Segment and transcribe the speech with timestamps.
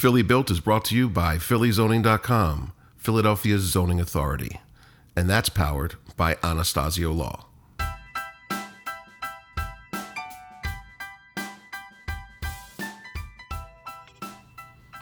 [0.00, 4.58] Philly Built is brought to you by PhillyZoning.com, Philadelphia's zoning authority.
[5.14, 7.44] And that's powered by Anastasio Law.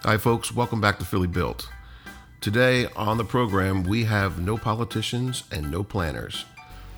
[0.03, 0.53] Hi, folks.
[0.53, 1.68] Welcome back to Philly Built.
[2.40, 6.44] Today on the program, we have no politicians and no planners.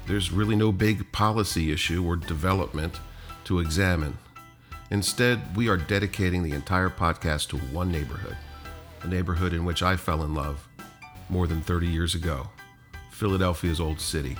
[0.07, 2.99] There's really no big policy issue or development
[3.45, 4.17] to examine.
[4.93, 8.37] Instead, we are dedicating the entire podcast to one neighborhood,
[9.03, 10.67] a neighborhood in which I fell in love
[11.29, 12.49] more than 30 years ago
[13.13, 14.37] Philadelphia's Old City.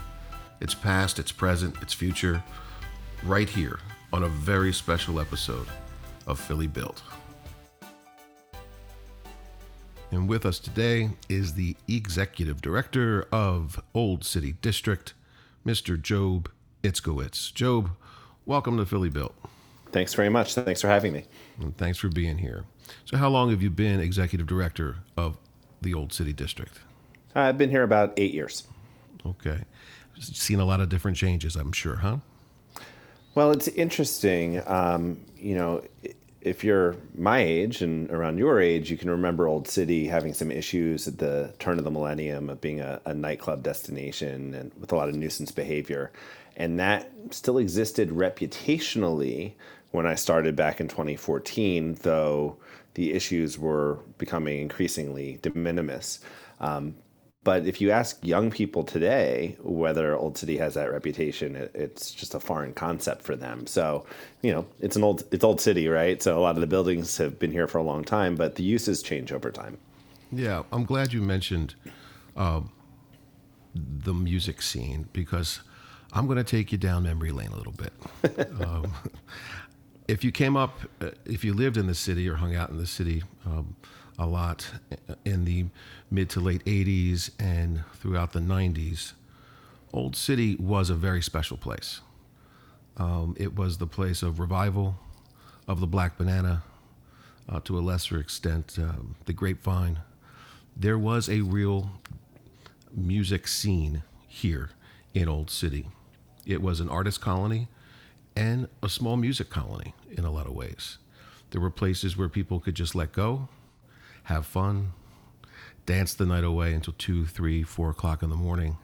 [0.61, 2.43] Its past, its present, its future,
[3.23, 3.79] right here
[4.13, 5.69] on a very special episode
[6.27, 7.01] of Philly Built.
[10.11, 15.15] And with us today is the executive director of Old City District,
[15.65, 16.01] Mr.
[16.01, 16.51] Job
[16.83, 17.55] Itzkowitz.
[17.55, 17.91] Job,
[18.45, 19.37] welcome to Philly Built.
[19.93, 20.55] Thanks very much.
[20.55, 21.25] Thanks for having me.
[21.61, 22.65] And thanks for being here.
[23.05, 25.37] So, how long have you been executive director of
[25.81, 26.79] the Old City District?
[27.35, 28.67] I've been here about eight years.
[29.25, 29.61] Okay.
[30.19, 32.19] Seen a lot of different changes, I'm sure, huh?
[33.35, 34.63] Well, it's interesting.
[34.67, 35.83] Um, you know,
[36.41, 40.51] if you're my age and around your age, you can remember Old City having some
[40.51, 44.93] issues at the turn of the millennium of being a, a nightclub destination and with
[44.93, 46.11] a lot of nuisance behavior.
[46.57, 49.53] And that still existed reputationally
[49.91, 52.57] when I started back in 2014, though
[52.95, 56.21] the issues were becoming increasingly de minimis.
[56.61, 56.97] Um,
[57.43, 62.11] but if you ask young people today whether Old City has that reputation, it, it's
[62.11, 63.67] just a foreign concept for them.
[63.67, 64.05] So,
[64.43, 66.23] you know, it's an old it's Old City, right?
[66.23, 68.63] So a lot of the buildings have been here for a long time, but the
[68.63, 69.79] uses change over time.
[70.31, 71.75] Yeah, I'm glad you mentioned
[72.37, 72.61] uh,
[73.75, 75.61] the music scene because
[76.13, 77.93] I'm going to take you down memory lane a little bit.
[78.61, 78.93] um,
[80.11, 82.79] if you came up, uh, if you lived in the city or hung out in
[82.79, 83.77] the city um,
[84.19, 84.69] a lot
[85.25, 85.67] in the
[86.11, 89.13] mid to late 80s and throughout the 90s,
[89.93, 92.01] Old City was a very special place.
[92.97, 94.97] Um, it was the place of revival
[95.69, 96.65] of the Black Banana,
[97.49, 100.01] uh, to a lesser extent, um, the Grapevine.
[100.77, 101.93] There was a real
[102.93, 104.71] music scene here
[105.15, 105.89] in Old City.
[106.45, 107.69] It was an artist colony
[108.41, 110.97] and a small music colony in a lot of ways.
[111.51, 113.49] There were places where people could just let go,
[114.25, 114.93] have fun,
[115.85, 118.79] dance the night away until two, three, four o'clock in the morning,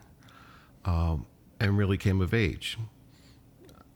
[0.84, 1.24] um,
[1.58, 2.76] and really came of age.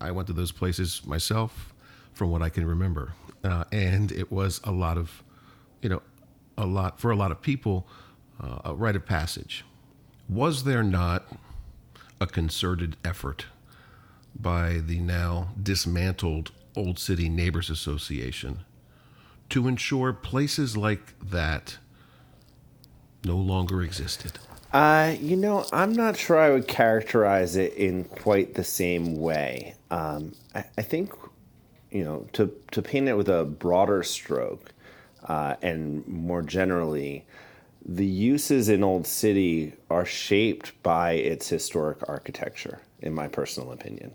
[0.01, 1.75] I went to those places myself
[2.15, 3.13] from what I can remember.
[3.45, 5.23] Uh, and it was a lot of,
[5.83, 6.01] you know,
[6.57, 7.87] a lot, for a lot of people,
[8.43, 9.63] uh, a rite of passage.
[10.27, 11.27] Was there not
[12.19, 13.45] a concerted effort
[14.35, 18.61] by the now dismantled Old City Neighbors Association
[19.51, 21.79] to ensure places like that
[23.25, 24.33] no longer existed?
[24.73, 29.75] Uh, you know, I'm not sure I would characterize it in quite the same way.
[29.91, 31.13] Um, I, I, think,
[31.91, 34.73] you know, to, to paint it with a broader stroke
[35.25, 37.27] uh, and more generally,
[37.85, 44.15] the uses in Old City are shaped by its historic architecture, in my personal opinion.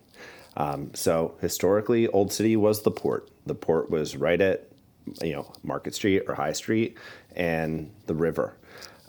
[0.58, 3.30] Um, so historically, Old City was the port.
[3.46, 4.70] The port was right at,
[5.22, 6.98] you know, Market Street or High Street
[7.36, 8.58] and the river.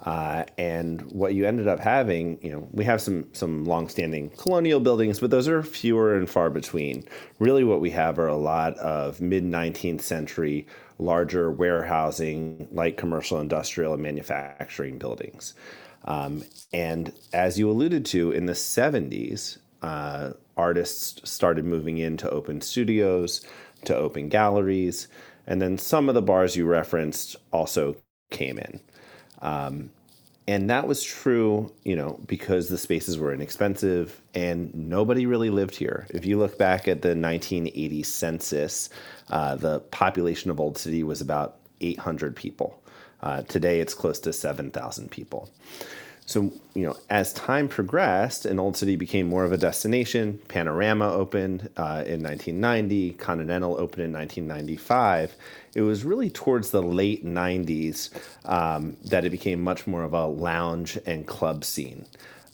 [0.04, 4.78] Uh, and what you ended up having, you know, we have some some longstanding colonial
[4.78, 7.02] buildings, but those are fewer and far between.
[7.40, 10.66] Really, what we have are a lot of mid 19th century
[10.98, 15.54] larger warehousing, light commercial, industrial, and manufacturing buildings.
[16.04, 22.30] Um, and as you alluded to, in the 70s, uh, artists started moving in to
[22.30, 23.40] open studios,
[23.84, 25.08] to open galleries,
[25.46, 27.96] and then some of the bars you referenced also
[28.30, 28.80] came in.
[29.40, 29.90] Um,
[30.48, 35.74] and that was true, you know, because the spaces were inexpensive and nobody really lived
[35.74, 36.06] here.
[36.10, 38.88] If you look back at the 1980 census,
[39.30, 42.80] uh, the population of Old City was about 800 people.
[43.22, 45.50] Uh, today it's close to 7,000 people.
[46.26, 51.12] So, you know, as time progressed and Old City became more of a destination, Panorama
[51.12, 55.36] opened uh, in 1990, Continental opened in 1995.
[55.76, 58.10] It was really towards the late 90s
[58.44, 62.06] um, that it became much more of a lounge and club scene.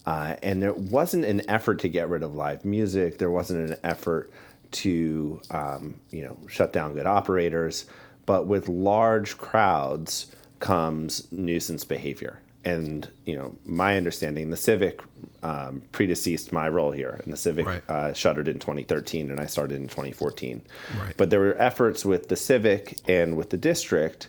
[0.05, 3.17] Uh, and there wasn't an effort to get rid of live music.
[3.17, 4.31] There wasn't an effort
[4.73, 7.87] to, um, you know, shut down good operators.
[8.27, 10.27] But with large crowds
[10.61, 15.01] comes nuisance behavior and you know my understanding the civic
[15.43, 17.91] um, predeceased my role here and the civic right.
[17.91, 20.63] uh, shuttered in 2013 and i started in 2014
[20.99, 21.15] right.
[21.17, 24.29] but there were efforts with the civic and with the district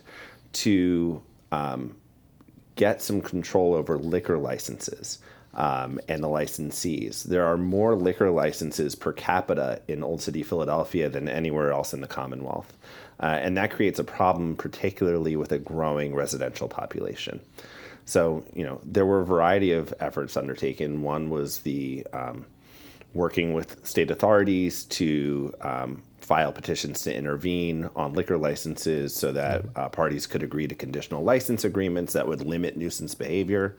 [0.52, 1.22] to
[1.52, 1.94] um,
[2.76, 5.18] get some control over liquor licenses
[5.54, 7.24] um, and the licensees.
[7.24, 12.00] There are more liquor licenses per capita in Old City, Philadelphia than anywhere else in
[12.00, 12.72] the Commonwealth.
[13.20, 17.40] Uh, and that creates a problem, particularly with a growing residential population.
[18.06, 21.02] So, you know, there were a variety of efforts undertaken.
[21.02, 22.44] One was the um,
[23.14, 29.64] working with state authorities to um, file petitions to intervene on liquor licenses so that
[29.76, 33.76] uh, parties could agree to conditional license agreements that would limit nuisance behavior.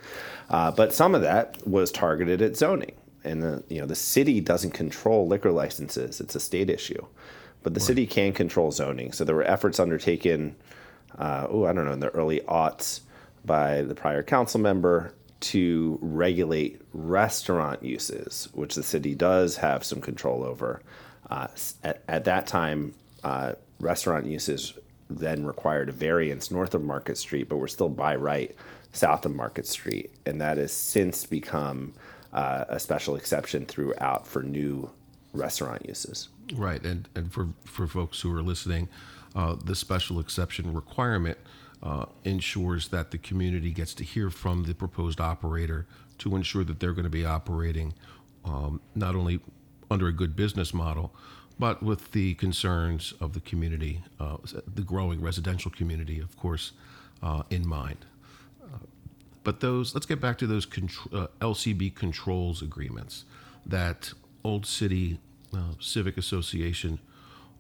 [0.50, 2.94] Uh, but some of that was targeted at zoning.
[3.24, 7.04] And the, you know, the city doesn't control liquor licenses, it's a state issue.
[7.64, 7.88] But the right.
[7.88, 9.12] city can control zoning.
[9.12, 10.56] So there were efforts undertaken,
[11.18, 13.02] uh, oh, I don't know, in the early aughts
[13.46, 20.02] by the prior council member to regulate restaurant uses, which the city does have some
[20.02, 20.82] control over.
[21.30, 21.48] Uh,
[21.84, 22.94] at, at, that time,
[23.24, 24.74] uh, restaurant uses
[25.10, 28.56] then required a variance north of Market Street, but we're still by right
[28.92, 30.12] south of Market Street.
[30.26, 31.94] And that has since become
[32.34, 34.90] uh, a special exception throughout for new
[35.34, 36.30] restaurant uses.
[36.56, 36.84] Right.
[36.84, 38.88] And, and for, for folks who are listening,
[39.36, 41.38] uh, the special exception requirement
[41.84, 45.86] uh, ensures that the community gets to hear from the proposed operator
[46.18, 47.94] to ensure that they're going to be operating
[48.46, 49.40] um, not only
[49.90, 51.14] under a good business model,
[51.58, 54.38] but with the concerns of the community, uh,
[54.74, 56.74] the growing residential community, of course,
[57.24, 58.06] uh, in mind.
[58.62, 58.78] Uh,
[59.44, 63.26] but those, let's get back to those contr- uh, LCB controls agreements
[63.66, 64.14] that
[64.44, 65.20] Old City
[65.54, 67.00] uh, Civic Association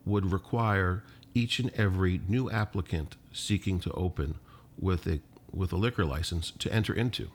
[0.05, 1.03] would require
[1.33, 4.35] each and every new applicant seeking to open
[4.79, 5.19] with a
[5.51, 7.29] with a liquor license to enter into.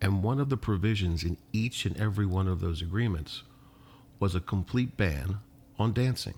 [0.00, 3.42] And one of the provisions in each and every one of those agreements
[4.18, 5.38] was a complete ban
[5.78, 6.34] on dancing.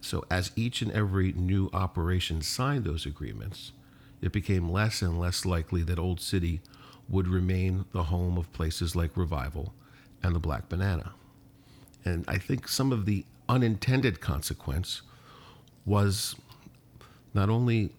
[0.00, 3.72] So as each and every new operation signed those agreements,
[4.20, 6.60] it became less and less likely that Old City
[7.08, 9.74] would remain the home of places like Revival
[10.22, 11.12] and the Black Banana.
[12.04, 15.02] And I think some of the unintended consequence
[15.84, 16.36] was
[17.34, 17.90] not only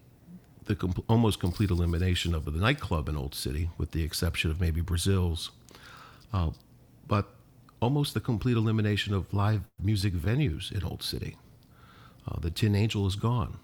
[0.64, 4.60] the com- almost complete elimination of the nightclub in Old City, with the exception of
[4.60, 5.50] maybe Brasil's,
[6.32, 6.50] uh,
[7.06, 7.28] but
[7.80, 11.36] almost the complete elimination of live music venues in Old City.
[12.26, 13.58] Uh, the Tin Angel is gone.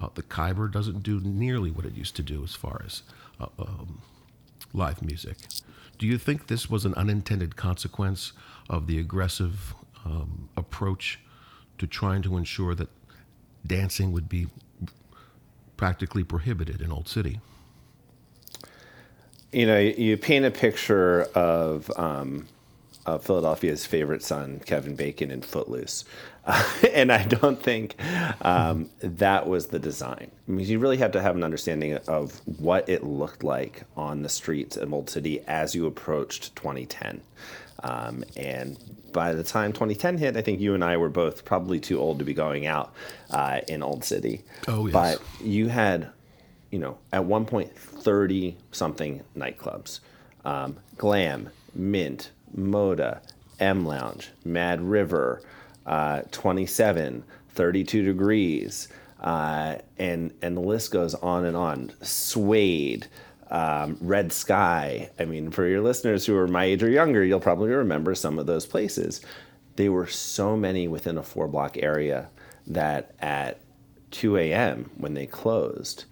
[0.00, 3.02] Uh, the Khyber doesn't do nearly what it used to do as far as
[3.40, 4.00] uh, um,
[4.72, 5.36] live music.
[5.98, 8.32] Do you think this was an unintended consequence
[8.68, 9.74] of the aggressive
[10.04, 11.18] um, approach
[11.78, 12.88] to trying to ensure that
[13.66, 14.46] dancing would be
[15.80, 17.40] practically prohibited in Old City.
[19.50, 22.48] You know, you paint a picture of, um,
[23.06, 26.04] of Philadelphia's favorite son, Kevin Bacon, in Footloose.
[26.44, 27.94] Uh, and I don't think
[28.44, 30.30] um, that was the design.
[30.46, 34.20] I mean, you really have to have an understanding of what it looked like on
[34.20, 37.22] the streets of Old City as you approached 2010.
[37.82, 38.78] Um, and
[39.12, 42.18] by the time 2010 hit, I think you and I were both probably too old
[42.18, 42.92] to be going out
[43.30, 44.42] uh, in Old City.
[44.68, 44.92] Oh, yes.
[44.92, 46.10] But you had,
[46.70, 50.00] you know, at one point, 30 something nightclubs
[50.44, 53.20] um, Glam, Mint, Moda,
[53.58, 55.42] M Lounge, Mad River,
[55.86, 58.88] uh, 27, 32 Degrees.
[59.20, 61.92] Uh, and and the list goes on and on.
[62.00, 63.06] Suede,
[63.50, 65.10] um, Red Sky.
[65.18, 68.38] I mean, for your listeners who are my age or younger, you'll probably remember some
[68.38, 69.20] of those places.
[69.76, 72.28] There were so many within a four block area
[72.66, 73.60] that at
[74.12, 76.04] 2 a.m., when they closed,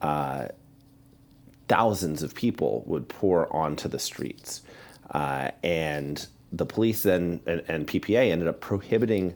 [0.00, 0.48] uh,
[1.68, 4.62] thousands of people would pour onto the streets.
[5.10, 9.34] Uh, and the police then and, and, PPA ended up prohibiting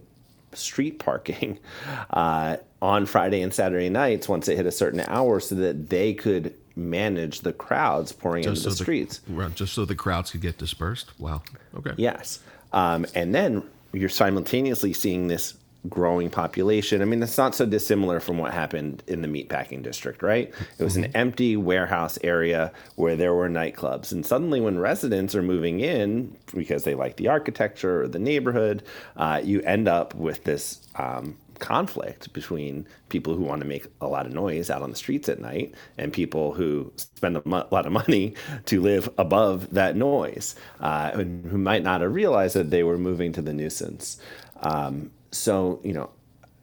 [0.53, 1.59] street parking
[2.11, 6.15] uh, on Friday and Saturday nights once it hit a certain hour so that they
[6.15, 9.21] could manage the crowds pouring just into so the, the streets.
[9.55, 11.19] Just so the crowds could get dispersed.
[11.19, 11.43] Wow.
[11.77, 11.93] Okay.
[11.97, 12.41] Yes.
[12.73, 13.63] Um, and then
[13.93, 15.55] you're simultaneously seeing this
[15.89, 17.03] growing population.
[17.03, 20.53] I mean, it's not so dissimilar from what happened in the meatpacking district, right?
[20.79, 21.05] It was mm-hmm.
[21.05, 24.11] an empty warehouse area where there were nightclubs.
[24.11, 28.83] And suddenly, when residents are moving in because they like the architecture or the neighborhood,
[29.17, 34.07] uh, you end up with this um, conflict between people who want to make a
[34.07, 37.67] lot of noise out on the streets at night and people who spend a mo-
[37.71, 38.35] lot of money
[38.67, 42.99] to live above that noise uh, and who might not have realized that they were
[42.99, 44.19] moving to the nuisance.
[44.61, 46.11] Um, so, you know,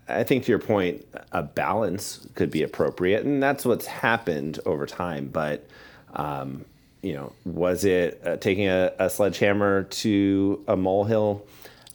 [0.08, 4.86] I think to your point, a balance could be appropriate, and that's what's happened over
[4.86, 5.29] time.
[5.29, 5.67] But,
[6.13, 6.65] um,
[7.01, 11.46] you know, was it uh, taking a, a sledgehammer to a molehill?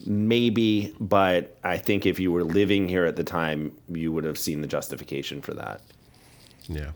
[0.04, 4.38] Maybe, but I think if you were living here at the time, you would have
[4.38, 5.80] seen the justification for that.
[6.68, 6.90] Yeah,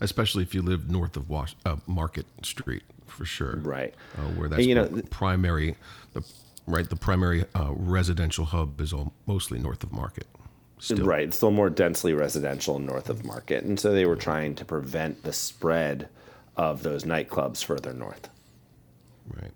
[0.00, 3.56] especially if you lived north of Wash, uh, Market Street, for sure.
[3.56, 3.94] Right.
[4.16, 5.76] Uh, where that's you know, the primary,
[6.14, 6.24] the
[6.66, 10.26] right, the primary uh, residential hub is all, mostly north of Market.
[10.78, 11.06] Still.
[11.06, 11.28] Right.
[11.28, 13.62] It's still more densely residential north of Market.
[13.62, 16.08] And so they were trying to prevent the spread
[16.56, 18.28] of those nightclubs further north.
[19.28, 19.52] Right.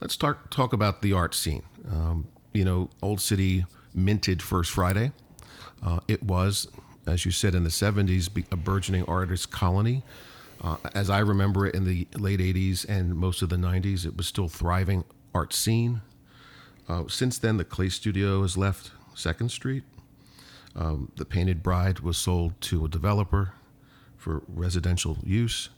[0.00, 1.62] Let's talk talk about the art scene.
[1.90, 3.64] Um, you know, Old City
[3.94, 5.12] minted First Friday.
[5.84, 6.68] Uh, it was,
[7.06, 10.02] as you said, in the '70s, a burgeoning artist colony.
[10.62, 14.16] Uh, as I remember it, in the late '80s and most of the '90s, it
[14.16, 16.00] was still thriving art scene.
[16.88, 19.82] Uh, since then, the Clay Studio has left Second Street.
[20.74, 23.52] Um, the Painted Bride was sold to a developer
[24.16, 25.70] for residential use.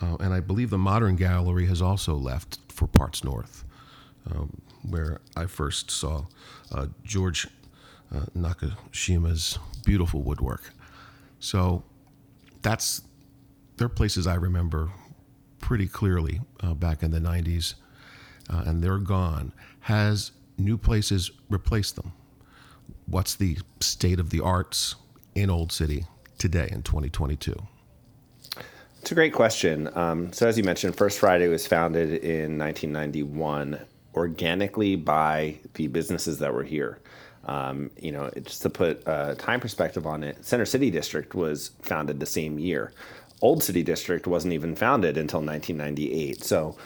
[0.00, 3.64] Uh, and I believe the Moderne Gallery has also left for Parts North,
[4.30, 6.24] um, where I first saw
[6.72, 7.48] uh, George
[8.14, 10.70] uh, Nakashima's beautiful woodwork.
[11.40, 11.82] So
[12.62, 13.02] that's
[13.76, 14.90] they're places I remember
[15.60, 17.74] pretty clearly uh, back in the 90s,
[18.50, 19.52] uh, and they're gone.
[19.80, 22.12] Has new places replaced them?
[23.06, 24.94] What's the state of the arts
[25.34, 26.04] in Old City
[26.38, 27.60] today in 2022?
[29.00, 29.90] It's a great question.
[29.96, 33.80] Um, so, as you mentioned, First Friday was founded in 1991
[34.14, 36.98] organically by the businesses that were here.
[37.44, 41.72] Um, you know, just to put a time perspective on it, Center City District was
[41.82, 42.92] founded the same year.
[43.40, 46.44] Old City District wasn't even founded until 1998.
[46.44, 46.76] So,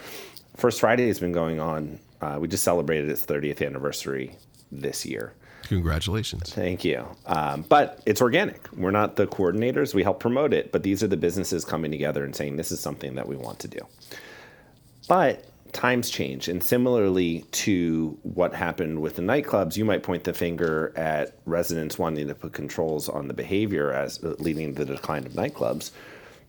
[0.57, 2.01] First Friday has been going on.
[2.23, 4.37] Uh, we just celebrated its 30th anniversary
[4.73, 5.35] this year.
[5.65, 6.55] Congratulations.
[6.55, 7.05] Thank you.
[7.27, 8.73] Um, but it's organic.
[8.73, 9.95] We're not the coordinators.
[9.95, 12.81] We help promote it, but these are the businesses coming together and saying this is
[12.81, 13.81] something that we want to do.
[15.09, 15.45] But
[15.77, 16.49] times change.
[16.49, 21.99] And similarly to what happened with the nightclubs, you might point the finger at residents
[21.99, 25.91] wanting to put controls on the behavior as uh, leading to the decline of nightclubs.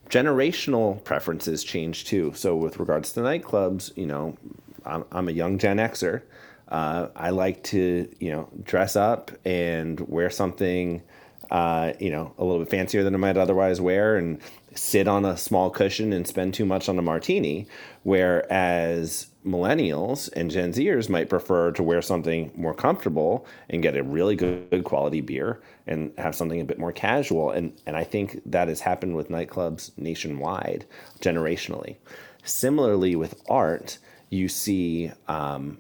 [0.10, 2.32] Generational preferences change too.
[2.36, 4.38] So, with regards to nightclubs, you know,
[4.86, 6.22] I'm, I'm a young Gen Xer.
[6.70, 11.02] Uh, I like to, you know, dress up and wear something,
[11.52, 14.40] uh, you know, a little bit fancier than I might otherwise wear, and
[14.76, 17.68] sit on a small cushion and spend too much on a martini.
[18.04, 24.04] Whereas millennials and Gen Zers might prefer to wear something more comfortable and get a
[24.04, 27.52] really good, quality beer and have something a bit more casual.
[27.52, 30.86] And and I think that has happened with nightclubs nationwide,
[31.22, 31.96] generationally.
[32.44, 33.98] Similarly with art,
[34.30, 35.12] you see.
[35.28, 35.80] Um,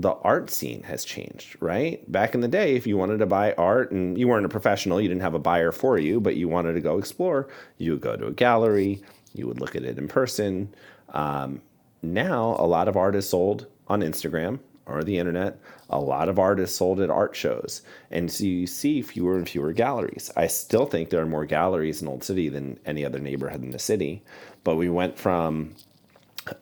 [0.00, 2.10] the art scene has changed, right?
[2.10, 5.00] Back in the day, if you wanted to buy art and you weren't a professional,
[5.00, 8.00] you didn't have a buyer for you, but you wanted to go explore, you would
[8.00, 9.02] go to a gallery,
[9.34, 10.74] you would look at it in person.
[11.10, 11.60] Um,
[12.02, 15.60] now, a lot of art is sold on Instagram or the internet.
[15.90, 17.82] A lot of art is sold at art shows.
[18.10, 20.30] And so you see fewer and fewer galleries.
[20.34, 23.70] I still think there are more galleries in Old City than any other neighborhood in
[23.70, 24.22] the city.
[24.64, 25.74] But we went from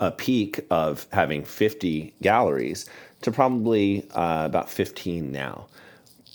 [0.01, 2.87] a peak of having 50 galleries
[3.23, 5.67] to probably uh, about 15 now.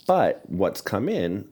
[0.06, 1.48] But what's come in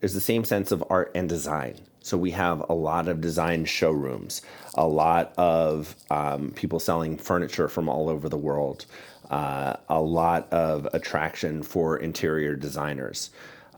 [0.00, 1.80] is the same sense of art and design.
[2.00, 4.42] So we have a lot of design showrooms,
[4.74, 8.86] a lot of um, people selling furniture from all over the world,
[9.28, 13.30] uh, a lot of attraction for interior designers.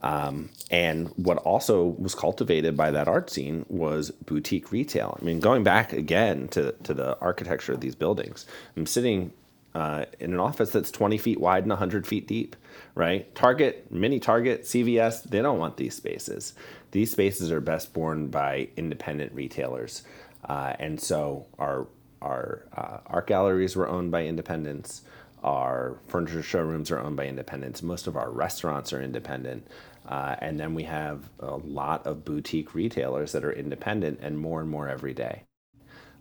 [0.03, 5.17] Um, and what also was cultivated by that art scene was boutique retail.
[5.19, 8.45] I mean, going back again to, to the architecture of these buildings,
[8.77, 9.33] I'm sitting
[9.75, 12.55] uh, in an office that's 20 feet wide and 100 feet deep,
[12.95, 13.33] right?
[13.35, 16.53] Target, mini Target, CVS, they don't want these spaces.
[16.91, 20.03] These spaces are best borne by independent retailers.
[20.47, 21.87] Uh, and so our,
[22.21, 25.03] our uh, art galleries were owned by independents.
[25.43, 27.83] Our furniture showrooms are owned by independents.
[27.83, 29.67] Most of our restaurants are independent.
[30.07, 34.59] Uh, and then we have a lot of boutique retailers that are independent and more
[34.61, 35.43] and more every day.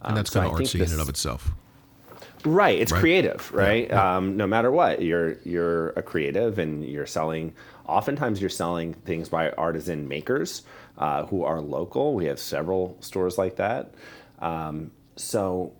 [0.02, 1.50] Um, and that's um, so kind of artsy in and of itself.
[2.44, 3.00] Right, it's right.
[3.00, 3.88] creative, right?
[3.88, 4.16] Yeah.
[4.16, 7.54] Um, no matter what, you're you're a creative, and you're selling.
[7.86, 10.62] Oftentimes, you're selling things by artisan makers
[10.98, 12.14] uh, who are local.
[12.14, 13.94] We have several stores like that.
[14.40, 15.72] Um, so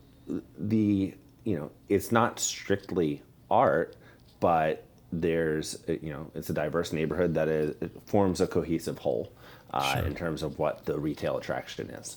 [0.59, 3.97] the you know it's not strictly art,
[4.41, 7.75] but there's you know it's a diverse neighborhood that is,
[8.07, 9.33] forms a cohesive whole
[9.73, 10.07] uh, sure.
[10.07, 12.17] in terms of what the retail attraction is.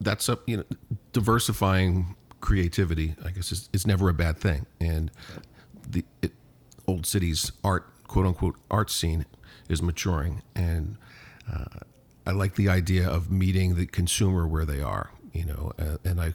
[0.00, 0.64] That's a you know
[1.12, 4.66] diversifying creativity, I guess, is, is never a bad thing.
[4.78, 5.10] And
[5.88, 6.32] the it,
[6.86, 9.24] old city's art, quote unquote, art scene
[9.70, 10.42] is maturing.
[10.54, 10.98] And
[11.50, 11.80] uh,
[12.26, 15.72] I like the idea of meeting the consumer where they are, you know,
[16.04, 16.34] and I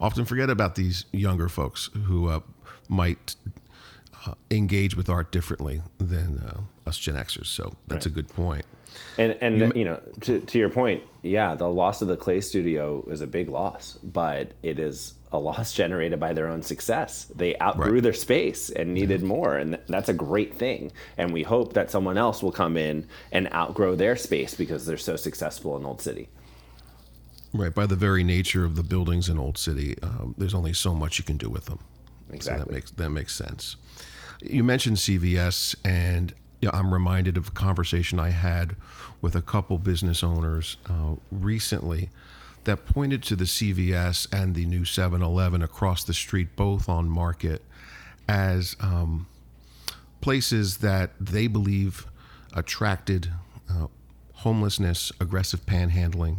[0.00, 2.40] often forget about these younger folks who uh,
[2.88, 3.36] might
[4.26, 7.46] uh, engage with art differently than uh, us Gen Xers.
[7.46, 8.12] So that's right.
[8.12, 8.66] a good point.
[9.18, 12.40] And and you, you know, to to your point, yeah, the loss of the clay
[12.40, 17.24] studio is a big loss, but it is a loss generated by their own success.
[17.34, 18.02] They outgrew right.
[18.02, 19.26] their space and needed yeah.
[19.26, 20.92] more, and that's a great thing.
[21.18, 24.96] And we hope that someone else will come in and outgrow their space because they're
[24.96, 26.28] so successful in Old City.
[27.52, 27.74] Right.
[27.74, 31.18] By the very nature of the buildings in Old City, um, there's only so much
[31.18, 31.80] you can do with them.
[32.32, 32.60] Exactly.
[32.60, 33.76] So that makes that makes sense.
[34.40, 38.76] You mentioned CVS, and you know, I'm reminded of a conversation I had
[39.20, 42.10] with a couple business owners uh, recently
[42.64, 47.62] that pointed to the CVS and the new 7-Eleven across the street, both on Market,
[48.28, 49.26] as um,
[50.20, 52.06] places that they believe
[52.54, 53.30] attracted
[53.70, 53.86] uh,
[54.32, 56.38] homelessness, aggressive panhandling,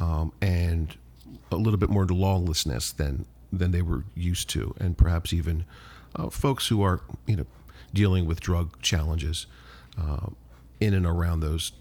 [0.00, 0.96] um, and
[1.50, 5.66] a little bit more lawlessness than than they were used to, and perhaps even
[6.16, 7.46] uh, folks who are you know
[7.92, 9.46] dealing with drug challenges
[10.00, 10.26] uh,
[10.80, 11.72] in and around those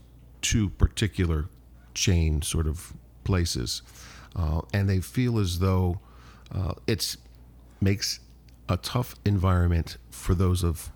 [0.42, 1.48] two particular
[1.94, 3.82] chain sort of places,
[4.36, 6.00] uh, and they feel as though
[6.54, 7.18] uh, it's
[7.80, 8.20] makes
[8.70, 10.92] a tough environment for those of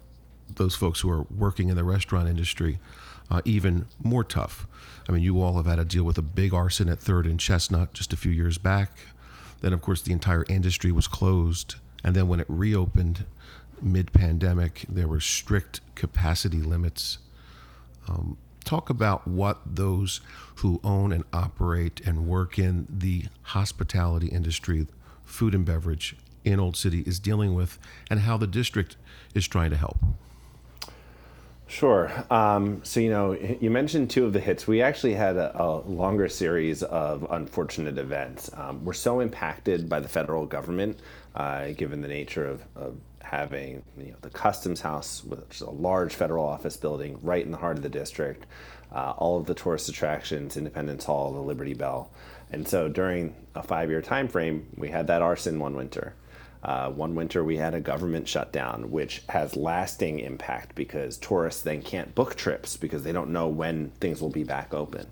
[0.55, 2.79] those folks who are working in the restaurant industry
[3.29, 4.67] uh, even more tough.
[5.07, 7.39] I mean, you all have had to deal with a big arson at Third and
[7.39, 8.91] Chestnut just a few years back.
[9.61, 11.75] Then, of course, the entire industry was closed.
[12.03, 13.25] And then when it reopened
[13.81, 17.19] mid pandemic, there were strict capacity limits.
[18.07, 20.21] Um, talk about what those
[20.55, 24.87] who own and operate and work in the hospitality industry,
[25.23, 27.77] food and beverage in Old City is dealing with
[28.09, 28.97] and how the district
[29.33, 29.97] is trying to help.
[31.67, 32.11] Sure.
[32.29, 34.67] Um, so, you know, you mentioned two of the hits.
[34.67, 38.51] We actually had a, a longer series of unfortunate events.
[38.53, 40.99] Um, we're so impacted by the federal government,
[41.33, 45.69] uh, given the nature of, of having you know, the Customs House, which is a
[45.69, 48.45] large federal office building right in the heart of the district,
[48.91, 52.11] uh, all of the tourist attractions, Independence Hall, the Liberty Bell.
[52.51, 56.13] And so during a five year time frame, we had that arson one winter.
[56.63, 61.81] Uh, one winter we had a government shutdown, which has lasting impact because tourists then
[61.81, 65.05] can't book trips because they don't know when things will be back open.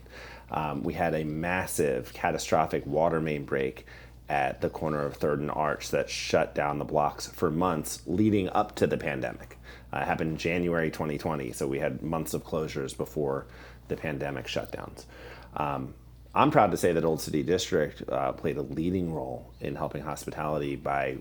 [0.50, 3.86] Um, we had a massive, catastrophic water main break
[4.34, 8.50] at the corner of Third and Arch that shut down the blocks for months leading
[8.50, 9.60] up to the pandemic.
[9.94, 13.46] Uh, it happened in January 2020, so we had months of closures before
[13.90, 15.06] the pandemic shutdowns.
[15.56, 15.94] Um,
[16.34, 20.02] I'm proud to say that Old City District uh, played a leading role in helping
[20.02, 21.18] hospitality by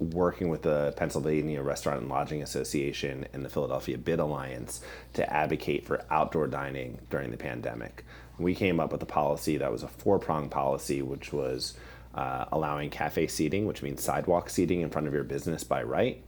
[0.00, 4.80] working with the Pennsylvania Restaurant and Lodging Association and the Philadelphia BID Alliance
[5.12, 8.04] to advocate for outdoor dining during the pandemic.
[8.36, 11.74] We came up with a policy that was a four prong policy, which was
[12.14, 16.22] uh, allowing cafe seating, which means sidewalk seating in front of your business by right,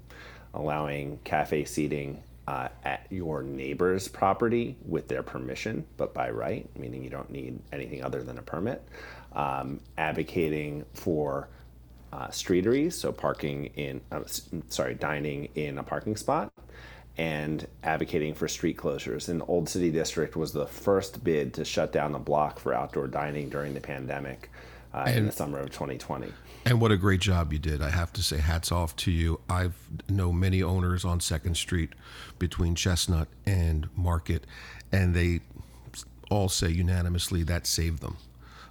[0.55, 7.03] allowing cafe seating uh, at your neighbor's property with their permission, but by right, meaning
[7.03, 8.87] you don't need anything other than a permit.
[9.33, 11.49] Um, advocating for
[12.12, 14.23] uh, streeteries, so parking in, uh,
[14.68, 16.53] sorry, dining in a parking spot,
[17.16, 19.29] and advocating for street closures.
[19.29, 23.09] And Old City District was the first bid to shut down the block for outdoor
[23.09, 24.51] dining during the pandemic
[24.94, 26.33] uh, in the summer of 2020.
[26.66, 27.83] And what a great job you did.
[27.83, 29.40] I have to say, hats off to you.
[29.50, 29.70] I
[30.09, 31.90] know many owners on Second Street
[32.38, 34.46] between Chestnut and Market,
[34.92, 35.40] and they
[36.30, 38.16] all say unanimously that saved them.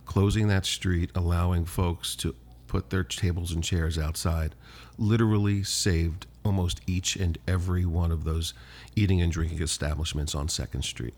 [0.05, 2.36] Closing that street, allowing folks to
[2.67, 4.55] put their tables and chairs outside,
[4.97, 8.53] literally saved almost each and every one of those
[8.95, 11.13] eating and drinking establishments on Second Street.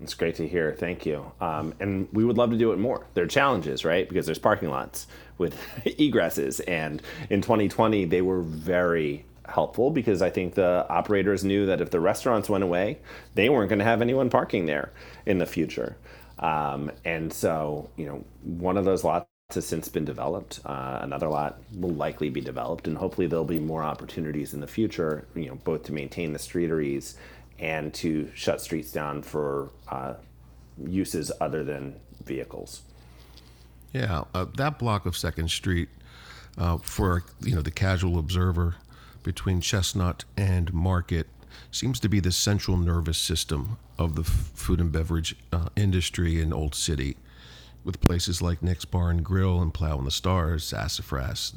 [0.00, 0.76] It's great to hear.
[0.78, 1.32] Thank you.
[1.40, 3.06] Um, and we would love to do it more.
[3.14, 4.08] There are challenges, right?
[4.08, 5.06] Because there's parking lots
[5.38, 6.60] with egresses.
[6.68, 11.90] And in 2020, they were very helpful because I think the operators knew that if
[11.90, 12.98] the restaurants went away,
[13.34, 14.92] they weren't going to have anyone parking there
[15.24, 15.96] in the future.
[16.38, 20.60] Um, and so, you know, one of those lots has since been developed.
[20.64, 24.66] Uh, another lot will likely be developed, and hopefully there'll be more opportunities in the
[24.66, 25.26] future.
[25.36, 27.16] You know, both to maintain the streeteries
[27.58, 30.14] and to shut streets down for uh,
[30.84, 32.82] uses other than vehicles.
[33.92, 35.88] Yeah, uh, that block of Second Street,
[36.58, 38.76] uh, for you know the casual observer,
[39.22, 41.28] between Chestnut and Market,
[41.70, 46.40] seems to be the central nervous system of the f- food and beverage uh, industry
[46.40, 47.16] in Old City,
[47.84, 51.54] with places like Nick's Bar and Grill and Plough and the Stars, Sassafras,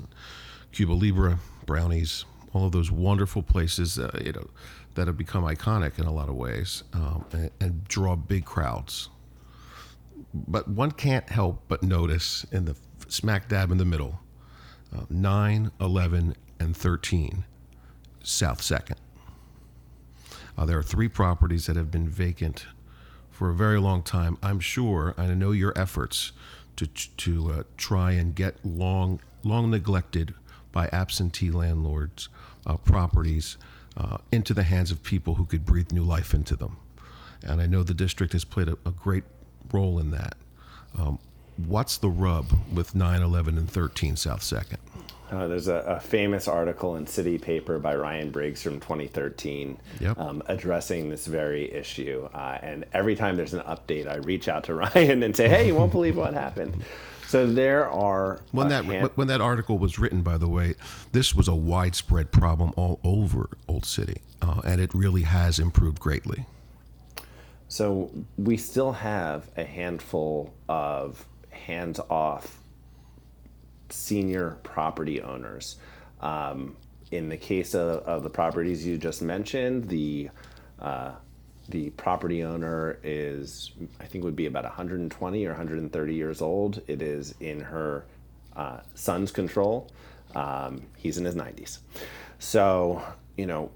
[0.71, 3.99] Cuba Libre, Brownies, all of those wonderful places.
[3.99, 4.47] Uh, you know
[4.95, 9.09] that have become iconic in a lot of ways um, and, and, draw big crowds.
[10.33, 12.75] But one can't help but notice in the
[13.07, 14.19] smack dab in the middle,
[14.95, 17.45] uh, 9, 11, and 13
[18.23, 18.97] South Second.
[20.57, 22.65] Uh, there are three properties that have been vacant
[23.31, 24.37] for a very long time.
[24.43, 26.33] I'm sure, I know your efforts
[26.75, 30.33] to to uh, try and get long long neglected
[30.71, 32.29] by absentee landlords
[32.65, 33.57] uh, properties
[33.99, 36.77] uh, into the hands of people who could breathe new life into them.
[37.43, 39.23] And I know the district has played a, a great
[39.71, 40.35] role in that.
[40.97, 41.19] Um,
[41.57, 44.79] what's the rub with 9, 11, and 13 South Second?
[45.31, 50.17] Uh, there's a, a, famous article in City Paper by Ryan Briggs from 2013 yep.
[50.17, 52.27] um, addressing this very issue.
[52.33, 55.67] Uh, and every time there's an update, I reach out to Ryan and say, hey,
[55.67, 56.83] you won't believe what happened.
[57.29, 60.73] So there are when that hand- when that article was written, by the way,
[61.11, 65.99] this was a widespread problem all over Old City, uh, and it really has improved
[65.99, 66.47] greatly.
[67.67, 72.63] So we still have a handful of hands-off
[73.89, 75.75] senior property owners.
[76.21, 76.77] Um,
[77.11, 80.31] in the case of, of, the properties you just mentioned, the
[80.79, 81.11] uh,
[81.69, 86.81] the property owner is, I think, would be about 120 or 130 years old.
[86.87, 88.05] It is in her
[88.55, 89.89] uh, son's control.
[90.35, 91.79] Um, he's in his 90s.
[92.39, 93.03] So,
[93.37, 93.71] you know,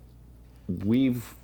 [0.67, 1.36] we've,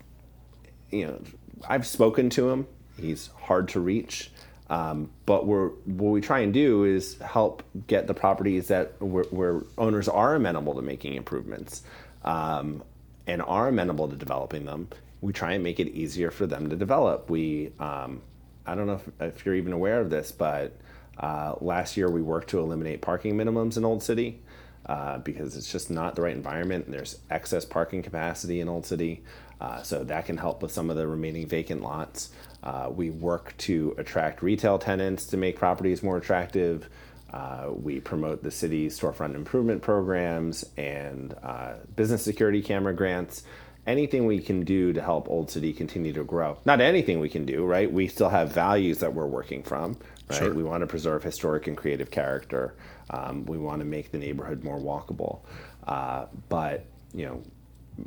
[0.89, 1.21] you know,
[1.67, 2.67] I've spoken to him.
[2.99, 4.31] He's hard to reach.
[4.71, 9.61] Um, but we're, what we try and do is help get the properties that where,
[9.77, 11.83] owners are amenable to making improvements
[12.23, 12.83] um,
[13.25, 14.87] and are amenable to developing them
[15.21, 17.29] we try and make it easier for them to develop.
[17.29, 18.21] We, um,
[18.65, 20.77] I don't know if, if, you're even aware of this, but
[21.17, 24.41] uh, last year we worked to eliminate parking minimums in Old City
[24.85, 26.89] uh, because it's just not the right environment.
[26.89, 29.23] There's excess parking capacity in Old City,
[29.59, 32.29] uh, so that can help with some of the remaining vacant lots.
[32.63, 36.89] Uh, we work to attract retail tenants to make properties more attractive.
[37.31, 43.43] Uh, we promote the city's storefront improvement programs and uh, business security camera grants
[43.89, 46.57] anything we can do to help Old City continue to grow.
[46.63, 47.91] Not anything we can do, right?
[47.91, 49.97] We still have values that we're working from,
[50.29, 50.37] right?
[50.37, 50.53] Sure.
[50.53, 52.75] We want to preserve historic and creative character.
[53.09, 55.39] Um, we want to make the neighborhood more walkable.
[55.87, 57.41] Uh, but, you know,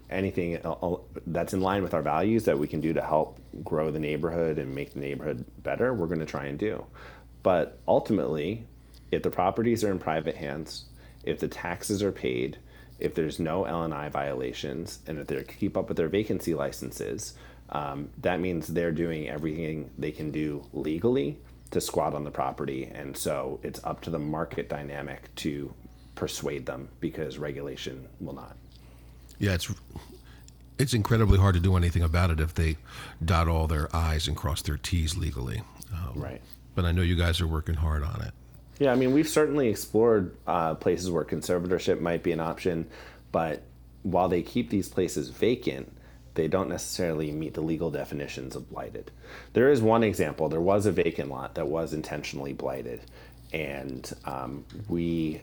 [0.08, 0.58] anything
[1.26, 4.58] that's in line with our values that we can do to help grow the neighborhood
[4.58, 6.86] and make the neighborhood better, we're going to try and do.
[7.42, 8.64] But ultimately,
[9.10, 10.84] if the properties are in private hands,
[11.24, 12.58] if the taxes are paid,
[13.02, 17.34] if there's no L&I violations and if they keep up with their vacancy licenses,
[17.70, 21.36] um, that means they're doing everything they can do legally
[21.72, 22.84] to squat on the property.
[22.94, 25.74] And so it's up to the market dynamic to
[26.14, 28.56] persuade them because regulation will not.
[29.40, 29.68] Yeah, it's
[30.78, 32.76] it's incredibly hard to do anything about it if they
[33.24, 35.62] dot all their I's and cross their T's legally.
[35.92, 36.40] Um, right.
[36.76, 38.32] But I know you guys are working hard on it.
[38.78, 42.88] Yeah, I mean, we've certainly explored uh, places where conservatorship might be an option,
[43.30, 43.62] but
[44.02, 45.92] while they keep these places vacant,
[46.34, 49.10] they don't necessarily meet the legal definitions of blighted.
[49.52, 50.48] There is one example.
[50.48, 53.02] There was a vacant lot that was intentionally blighted,
[53.52, 55.42] and um, we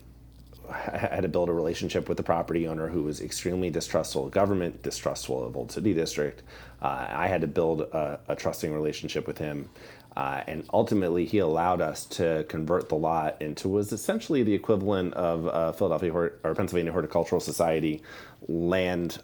[0.72, 4.84] had to build a relationship with the property owner who was extremely distrustful of government,
[4.84, 6.44] distrustful of Old City District.
[6.82, 9.70] Uh, I had to build a, a trusting relationship with him
[10.20, 15.14] uh, and ultimately, he allowed us to convert the lot into was essentially the equivalent
[15.14, 18.02] of uh, Philadelphia or Pennsylvania Horticultural Society
[18.50, 19.20] land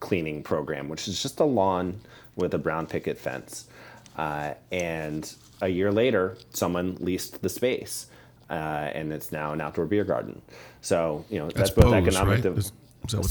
[0.00, 2.00] cleaning program, which is just a lawn
[2.34, 3.68] with a brown picket fence.
[4.16, 8.06] Uh, and a year later, someone leased the space,
[8.50, 8.54] uh,
[8.94, 10.42] and it's now an outdoor beer garden.
[10.80, 12.44] So you know that's, that's both Pose, economic.
[12.44, 12.58] Right?
[12.58, 12.72] Is,
[13.06, 13.30] Stowe's,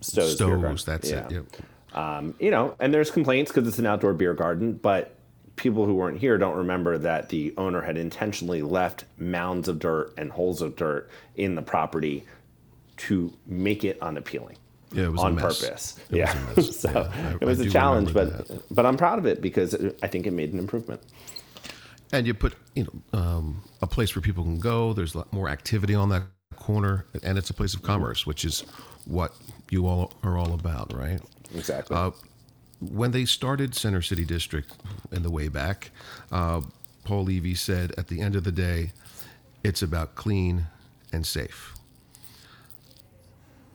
[0.00, 1.26] Stowe's, Stowe's that's yeah.
[1.26, 1.32] it.
[1.32, 1.44] Yep.
[1.92, 5.15] Um, you know, and there's complaints because it's an outdoor beer garden, but
[5.56, 10.12] people who weren't here don't remember that the owner had intentionally left mounds of dirt
[10.16, 12.24] and holes of dirt in the property
[12.96, 14.56] to make it unappealing.
[14.92, 15.98] Yeah, it was on purpose.
[16.10, 18.62] It yeah, so yeah, I, it was I a challenge, but that.
[18.70, 21.02] but I'm proud of it because it, I think it made an improvement.
[22.12, 24.92] And you put you know um, a place where people can go.
[24.92, 26.22] There's a lot more activity on that
[26.54, 28.60] corner, and it's a place of commerce, which is
[29.06, 29.34] what
[29.70, 31.20] you all are all about, right?
[31.54, 31.96] Exactly.
[31.96, 32.12] Uh,
[32.80, 34.72] when they started Center City District
[35.10, 35.90] in the way back,
[36.30, 36.60] uh,
[37.04, 38.92] Paul Levy said, at the end of the day,
[39.62, 40.66] it's about clean
[41.12, 41.74] and safe.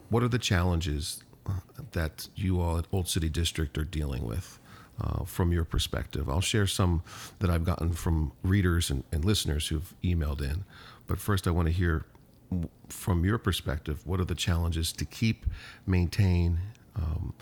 [0.08, 1.52] What are the challenges uh,
[1.92, 4.58] that you all at Old City District are dealing with
[5.00, 6.28] uh, from your perspective?
[6.28, 7.02] I'll share some
[7.38, 10.64] that I've gotten from readers and, and listeners who've emailed in.
[11.06, 12.04] But first, I want to hear
[12.88, 15.46] from your perspective what are the challenges to keep,
[15.86, 16.58] maintain,
[16.94, 17.32] um,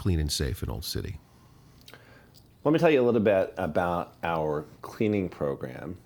[0.00, 1.18] clean and safe in Old City?
[2.64, 5.98] Let me tell you a little bit about our cleaning program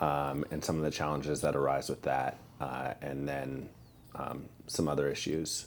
[0.00, 3.70] um, and some of the challenges that arise with that, uh, and then
[4.14, 5.66] um, some other issues.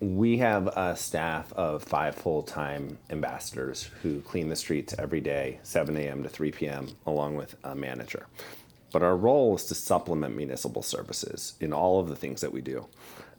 [0.00, 5.96] we have a staff of five full-time ambassadors who clean the streets every day, 7
[5.96, 6.22] a.m.
[6.22, 8.26] to 3 p.m., along with a manager.
[8.92, 12.60] But our role is to supplement municipal services in all of the things that we
[12.60, 12.86] do.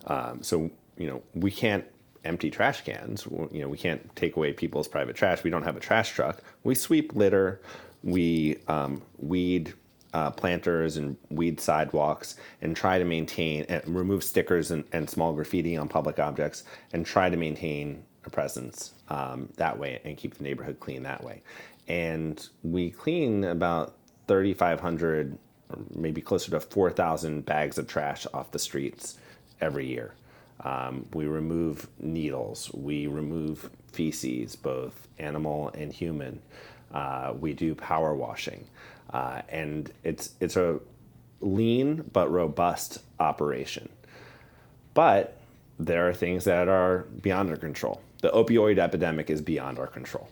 [0.08, 1.86] Um, so, you know, we can't
[2.27, 3.25] empty trash cans.
[3.51, 5.43] You know, we can't take away people's private trash.
[5.43, 6.41] We don't have a trash truck.
[6.63, 7.61] We sweep litter.
[8.03, 9.73] We um, weed
[10.13, 15.33] uh, planters and weed sidewalks and try to maintain and remove stickers and, and small
[15.33, 16.63] graffiti on public objects
[16.93, 21.23] and try to maintain a presence um, that way and keep the neighborhood clean that
[21.23, 21.41] way.
[21.87, 23.95] And we clean about
[24.27, 25.37] 3,500
[25.69, 29.17] or maybe closer to 4,000 bags of trash off the streets
[29.59, 30.13] every year.
[30.62, 32.72] Um, we remove needles.
[32.74, 36.41] We remove feces, both animal and human.
[36.93, 38.65] Uh, we do power washing,
[39.12, 40.80] uh, and it's it's a
[41.41, 43.89] lean but robust operation.
[44.93, 45.38] But
[45.78, 48.02] there are things that are beyond our control.
[48.22, 50.28] The opioid epidemic is beyond our control,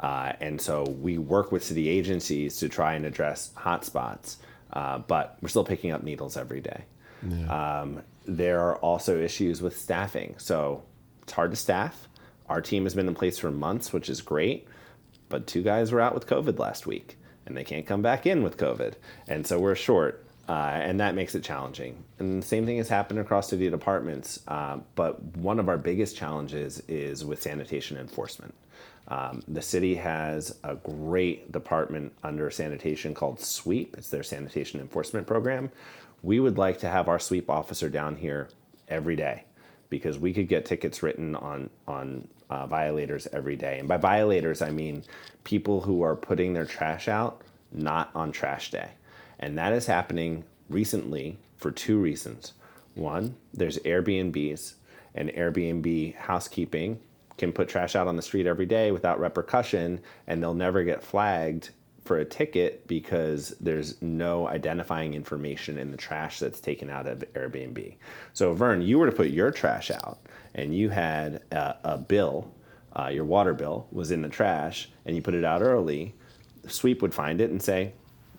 [0.00, 4.36] uh, and so we work with city agencies to try and address hotspots.
[4.72, 6.84] Uh, but we're still picking up needles every day.
[7.28, 7.80] Yeah.
[7.80, 10.34] Um, there are also issues with staffing.
[10.38, 10.82] So
[11.22, 12.08] it's hard to staff.
[12.48, 14.68] Our team has been in place for months, which is great,
[15.28, 18.42] but two guys were out with COVID last week and they can't come back in
[18.42, 18.94] with COVID.
[19.28, 20.22] And so we're short.
[20.48, 22.04] Uh, and that makes it challenging.
[22.20, 24.40] And the same thing has happened across city departments.
[24.46, 28.54] Uh, but one of our biggest challenges is with sanitation enforcement.
[29.08, 33.96] Um, the city has a great department under sanitation called SWEEP.
[33.98, 35.70] It's their sanitation enforcement program,
[36.26, 38.48] we would like to have our sweep officer down here
[38.88, 39.44] every day
[39.88, 43.78] because we could get tickets written on on uh, violators every day.
[43.78, 45.04] And by violators, I mean
[45.44, 48.90] people who are putting their trash out not on trash day.
[49.38, 52.54] And that is happening recently for two reasons.
[52.94, 54.74] One, there's Airbnbs,
[55.14, 56.98] and Airbnb housekeeping
[57.38, 61.04] can put trash out on the street every day without repercussion, and they'll never get
[61.04, 61.70] flagged
[62.06, 67.24] for a ticket because there's no identifying information in the trash that's taken out of
[67.34, 67.96] Airbnb.
[68.32, 70.18] So, Vern, you were to put your trash out
[70.54, 72.52] and you had a, a bill,
[72.94, 76.14] uh, your water bill was in the trash, and you put it out early,
[76.66, 77.92] Sweep would find it and say,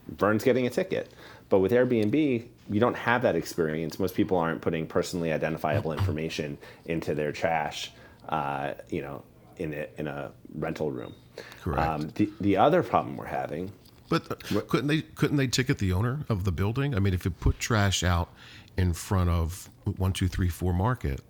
[0.07, 1.11] Vern's getting a ticket.
[1.49, 3.99] But with Airbnb, you don't have that experience.
[3.99, 7.91] Most people aren't putting personally identifiable information into their trash,
[8.29, 9.23] uh, you know,
[9.57, 11.13] in a, in a rental room.
[11.61, 11.87] Correct.
[11.87, 13.71] Um, the the other problem we're having.
[14.09, 16.95] But uh, couldn't they couldn't they ticket the owner of the building?
[16.95, 18.29] I mean, if you put trash out
[18.77, 21.21] in front of one two three four Market,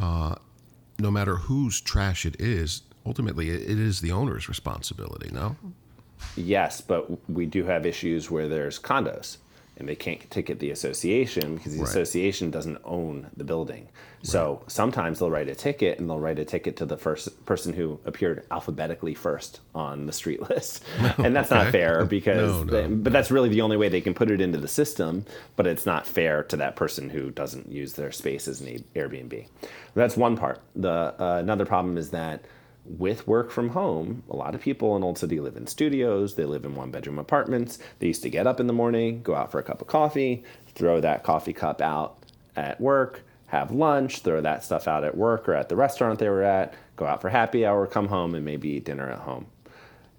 [0.00, 0.36] uh,
[0.98, 5.30] no matter whose trash it is, ultimately it is the owner's responsibility.
[5.32, 5.56] No.
[6.34, 9.36] Yes, but we do have issues where there's condos
[9.78, 11.88] and they can't ticket the association because the right.
[11.88, 13.82] association doesn't own the building.
[13.82, 14.26] Right.
[14.26, 17.74] So sometimes they'll write a ticket and they'll write a ticket to the first person
[17.74, 20.82] who appeared alphabetically first on the street list.
[21.18, 21.64] and that's okay.
[21.64, 24.30] not fair because, no, no, they, but that's really the only way they can put
[24.30, 25.26] it into the system.
[25.56, 29.46] But it's not fair to that person who doesn't use their space as an Airbnb.
[29.94, 30.60] That's one part.
[30.74, 32.44] The uh, another problem is that
[32.88, 36.44] with work from home, a lot of people in Old City live in studios, they
[36.44, 37.78] live in one bedroom apartments.
[37.98, 40.44] They used to get up in the morning, go out for a cup of coffee,
[40.74, 42.18] throw that coffee cup out
[42.54, 46.28] at work, have lunch, throw that stuff out at work or at the restaurant they
[46.28, 49.46] were at, go out for happy hour, come home, and maybe eat dinner at home.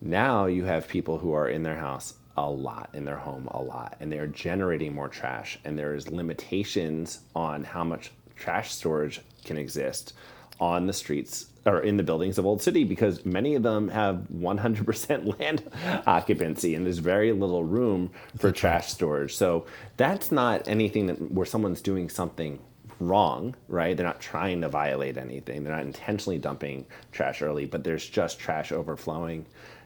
[0.01, 3.62] Now you have people who are in their house a lot, in their home a
[3.62, 9.58] lot, and they're generating more trash, and there's limitations on how much trash storage can
[9.58, 10.13] exist
[10.60, 14.25] on the streets or in the buildings of Old City because many of them have
[14.34, 15.63] 100% land
[16.08, 19.36] occupancy and there's very little room for trash storage.
[19.36, 19.65] So
[19.97, 22.60] that's not anything that where someone's doing something
[22.99, 23.95] wrong, right?
[23.95, 25.63] They're not trying to violate anything.
[25.63, 29.45] They're not intentionally dumping trash early, but there's just trash overflowing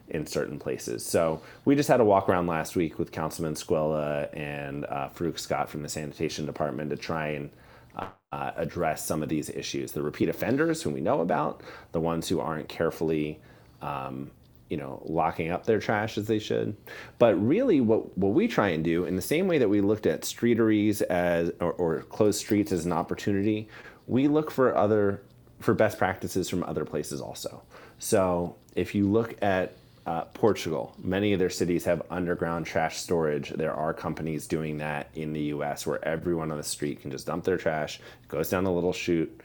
[0.09, 1.05] in certain places.
[1.05, 5.39] So we just had a walk around last week with Councilman Squilla and uh, Farouk
[5.39, 7.49] Scott from the sanitation department to try and
[8.31, 9.91] uh, address some of these issues.
[9.91, 13.39] The repeat offenders, whom we know about, the ones who aren't carefully,
[13.81, 14.31] um,
[14.69, 16.75] you know, locking up their trash as they should.
[17.19, 20.05] But really, what what we try and do, in the same way that we looked
[20.05, 23.67] at streeteries as or, or closed streets as an opportunity,
[24.07, 25.21] we look for other
[25.59, 27.61] for best practices from other places also.
[27.99, 29.73] So if you look at
[30.05, 33.49] uh, Portugal, many of their cities have underground trash storage.
[33.49, 37.27] There are companies doing that in the US where everyone on the street can just
[37.27, 39.41] dump their trash, it goes down a little chute.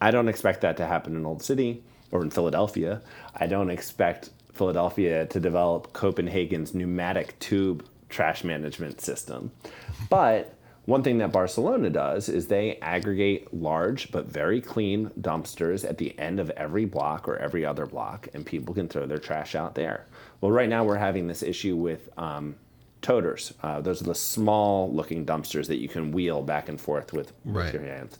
[0.00, 3.00] I don't expect that to happen in Old City or in Philadelphia.
[3.34, 9.50] I don't expect Philadelphia to develop Copenhagen's pneumatic tube trash management system.
[10.08, 10.55] But
[10.86, 16.16] One thing that Barcelona does is they aggregate large but very clean dumpsters at the
[16.16, 19.74] end of every block or every other block, and people can throw their trash out
[19.74, 20.06] there.
[20.40, 22.54] Well, right now we're having this issue with um,
[23.02, 23.52] toters.
[23.64, 27.32] Uh, those are the small looking dumpsters that you can wheel back and forth with,
[27.44, 28.18] with your hands.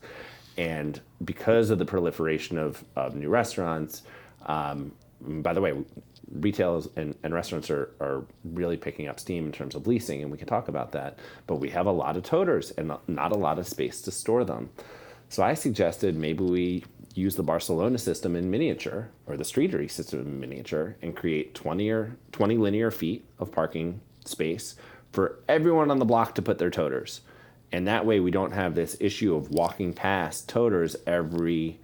[0.59, 4.03] And because of the proliferation of, of new restaurants,
[4.47, 5.73] um, by the way,
[6.31, 10.31] retail and, and restaurants are, are really picking up steam in terms of leasing, and
[10.31, 11.19] we can talk about that.
[11.47, 14.11] But we have a lot of toters and not- not a lot of space to
[14.11, 14.71] store them.
[15.29, 16.85] So I suggested maybe we
[17.15, 21.91] use the Barcelona system in miniature or the Streetery system in miniature and create 20
[21.91, 24.77] or 20 linear feet of parking space
[25.12, 27.23] for everyone on the block to put their toters.
[27.73, 31.79] And that way we don't have this issue of walking past toters every,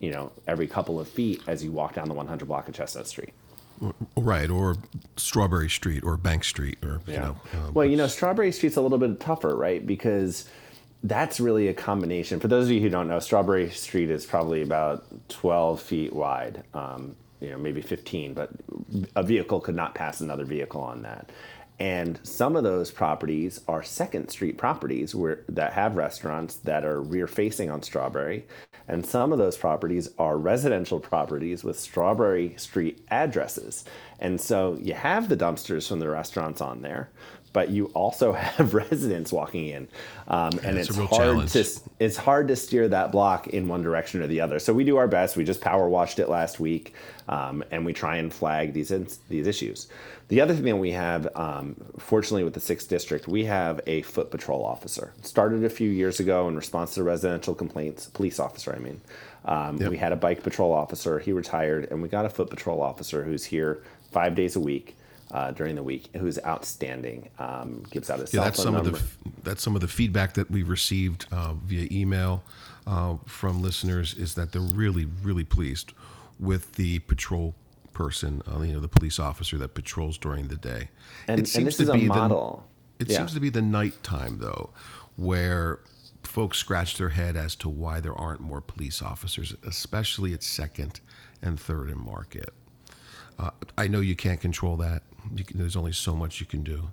[0.00, 3.06] you know, every couple of feet as you walk down the 100 block of Chestnut
[3.06, 3.32] Street.
[4.16, 4.76] Right, or
[5.16, 8.80] Strawberry Street or Bank Street, or you know, um, well, you know, Strawberry Street's a
[8.80, 9.84] little bit tougher, right?
[9.84, 10.48] Because
[11.02, 12.38] that's really a combination.
[12.38, 16.62] For those of you who don't know, Strawberry Street is probably about 12 feet wide,
[16.74, 18.50] um, you know, maybe 15, but
[19.16, 21.30] a vehicle could not pass another vehicle on that.
[21.78, 27.00] And some of those properties are Second Street properties where that have restaurants that are
[27.00, 28.46] rear facing on Strawberry.
[28.88, 33.84] And some of those properties are residential properties with Strawberry Street addresses.
[34.20, 37.10] And so you have the dumpsters from the restaurants on there,
[37.52, 39.88] but you also have residents walking in.
[40.28, 41.52] Um, and it's it's, hard challenge.
[41.52, 41.64] to
[41.98, 44.58] it's hard to steer that block in one direction or the other.
[44.58, 45.36] So we do our best.
[45.36, 46.94] We just power washed it last week,
[47.28, 48.90] um, and we try and flag these
[49.28, 49.88] these issues.
[50.28, 54.00] The other thing that we have, um, fortunately, with the sixth district, we have a
[54.02, 55.12] foot patrol officer.
[55.18, 58.06] It started a few years ago in response to residential complaints.
[58.06, 59.00] Police officer, I mean.
[59.44, 59.90] Um, Yep.
[59.90, 61.18] We had a bike patrol officer.
[61.18, 64.96] He retired, and we got a foot patrol officer who's here five days a week.
[65.32, 68.74] Uh, during the week, who's outstanding, um, gives out his yeah, cell that's phone some
[68.74, 68.90] number.
[68.90, 72.44] of the that's some of the feedback that we've received uh, via email
[72.86, 75.92] uh, from listeners is that they're really really pleased
[76.38, 77.54] with the patrol
[77.94, 80.88] person, uh, you know, the police officer that patrols during the day.
[81.28, 82.66] and, and this is a the- model.
[82.98, 83.16] It Yeah.
[83.18, 84.70] seems to be the nighttime though,
[85.16, 85.80] where
[86.24, 91.00] folks scratch their head as to why there aren't more police officers, especially at Second
[91.40, 92.50] and Third and Market.
[93.38, 95.02] Uh, I know you can't control that.
[95.36, 96.88] Can, there's only so much you can do.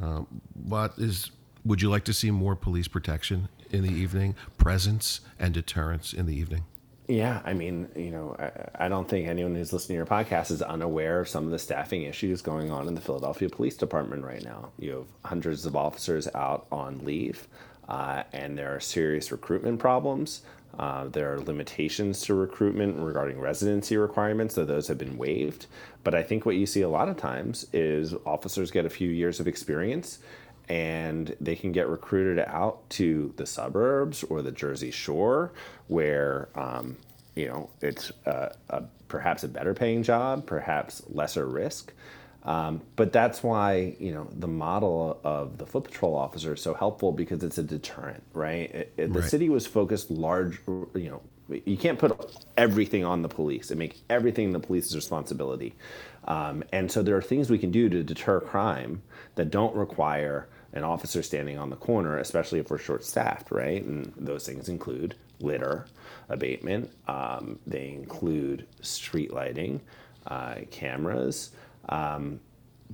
[0.00, 1.30] Um, but is
[1.64, 6.26] would you like to see more police protection in the evening, presence and deterrence in
[6.26, 6.64] the evening?
[7.08, 10.50] Yeah, I mean, you know, I, I don't think anyone who's listening to your podcast
[10.50, 14.24] is unaware of some of the staffing issues going on in the Philadelphia Police Department
[14.24, 14.70] right now.
[14.78, 17.48] You have hundreds of officers out on leave,
[17.88, 20.42] uh, and there are serious recruitment problems.
[20.78, 25.66] Uh, there are limitations to recruitment regarding residency requirements, though those have been waived.
[26.02, 29.08] But I think what you see a lot of times is officers get a few
[29.08, 30.18] years of experience
[30.68, 35.52] and they can get recruited out to the suburbs or the Jersey Shore,
[35.88, 36.96] where um,
[37.34, 41.92] you know it's a, a, perhaps a better paying job, perhaps lesser risk.
[42.44, 46.74] Um, but that's why you know the model of the foot patrol officer is so
[46.74, 48.70] helpful because it's a deterrent, right?
[48.74, 49.30] It, it- the Right.
[49.30, 50.60] city was focused large,
[50.94, 51.22] you know.
[51.66, 52.18] You can't put
[52.56, 55.74] everything on the police and make everything the police's responsibility.
[56.24, 59.02] Um, and so there are things we can do to deter crime
[59.34, 63.84] that don't require an officer standing on the corner, especially if we're short staffed, right?
[63.84, 65.84] And those things include litter
[66.30, 69.80] abatement, um, they include street lighting,
[70.28, 71.50] uh, cameras,
[71.88, 72.40] um,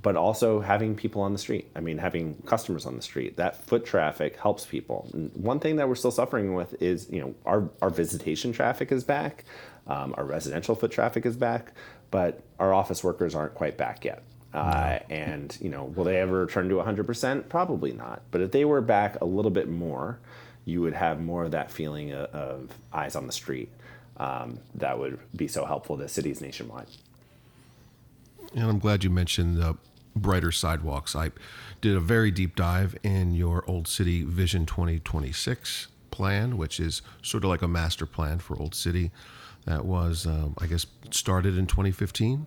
[0.00, 1.70] but also having people on the street.
[1.74, 3.36] I mean, having customers on the street.
[3.36, 5.08] That foot traffic helps people.
[5.12, 8.92] And one thing that we're still suffering with is, you know, our, our visitation traffic
[8.92, 9.44] is back,
[9.86, 11.72] um, our residential foot traffic is back,
[12.10, 14.22] but our office workers aren't quite back yet.
[14.54, 17.48] Uh, and you know, will they ever return to 100%?
[17.48, 18.22] Probably not.
[18.30, 20.18] But if they were back a little bit more,
[20.64, 23.70] you would have more of that feeling of, of eyes on the street.
[24.16, 26.88] Um, that would be so helpful to cities nationwide.
[28.54, 29.76] And I'm glad you mentioned the
[30.16, 31.14] brighter sidewalks.
[31.14, 31.30] I
[31.80, 37.44] did a very deep dive in your Old City Vision 2026 plan, which is sort
[37.44, 39.10] of like a master plan for Old City
[39.66, 42.46] that was, um, I guess, started in 2015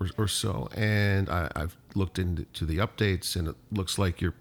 [0.00, 0.68] or, or so.
[0.74, 4.34] And I, I've looked into the updates, and it looks like you're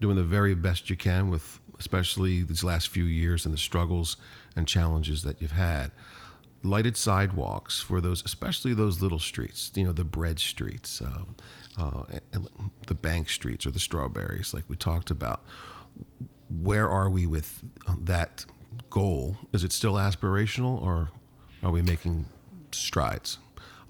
[0.00, 4.16] doing the very best you can with, especially these last few years and the struggles
[4.56, 5.92] and challenges that you've had
[6.64, 11.36] lighted sidewalks for those, especially those little streets, you know, the bread streets, um,
[11.78, 12.04] uh,
[12.86, 15.44] the bank streets or the strawberries, like we talked about.
[16.48, 17.62] Where are we with
[18.02, 18.44] that
[18.90, 19.36] goal?
[19.52, 21.10] Is it still aspirational or
[21.62, 22.26] are we making
[22.72, 23.38] strides?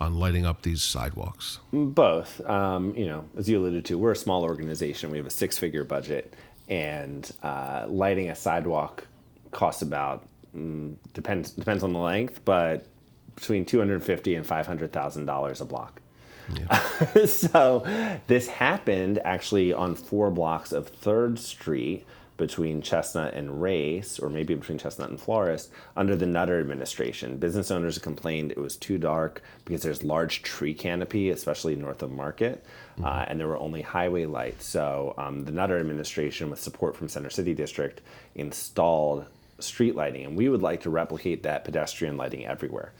[0.00, 1.60] on lighting up these sidewalks?
[1.72, 2.40] Both.
[2.48, 5.10] Um, you know, as you alluded to, we're a small organization.
[5.10, 6.34] We have a six-figure budget,
[6.68, 9.06] and uh, lighting a sidewalk
[9.52, 12.86] costs about mm, depends depends on the length, but
[13.34, 16.00] between two hundred fifty and five hundred thousand dollars a block.
[16.54, 17.24] Yeah.
[17.26, 17.86] so
[18.26, 22.04] this happened actually on four blocks of Third Street
[22.36, 27.36] between Chestnut and Race, or maybe between Chestnut and Florist, under the Nutter administration.
[27.36, 32.10] Business owners complained it was too dark because there's large tree canopy, especially north of
[32.10, 33.04] Market, mm-hmm.
[33.04, 34.66] uh, and there were only highway lights.
[34.66, 38.00] So um, the Nutter administration, with support from Center City District,
[38.34, 39.26] installed
[39.58, 42.92] street lighting, and we would like to replicate that pedestrian lighting everywhere.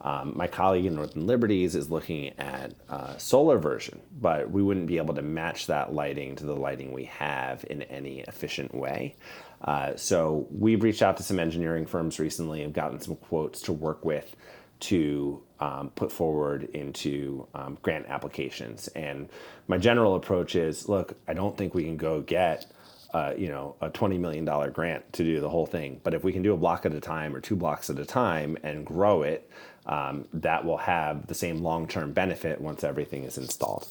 [0.00, 4.86] Um, my colleague in Northern Liberties is looking at uh, solar version, but we wouldn't
[4.86, 9.16] be able to match that lighting to the lighting we have in any efficient way.
[9.62, 13.72] Uh, so we've reached out to some engineering firms recently and gotten some quotes to
[13.72, 14.36] work with
[14.80, 18.86] to um, put forward into um, grant applications.
[18.88, 19.28] And
[19.66, 22.70] my general approach is, look, I don't think we can go get
[23.14, 26.00] uh, you know, a $20 million grant to do the whole thing.
[26.02, 28.04] But if we can do a block at a time or two blocks at a
[28.04, 29.50] time and grow it,
[29.86, 33.88] um, that will have the same long-term benefit once everything is installed.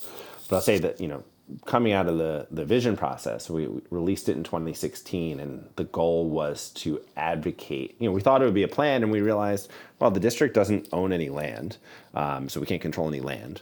[0.48, 1.24] But I'll say that, you know,
[1.66, 5.86] coming out of the, the vision process, we, we released it in 2016 and the
[5.86, 9.22] goal was to advocate, you know, we thought it would be a plan and we
[9.22, 11.78] realized, well, the district doesn't own any land,
[12.14, 13.62] um, so we can't control any land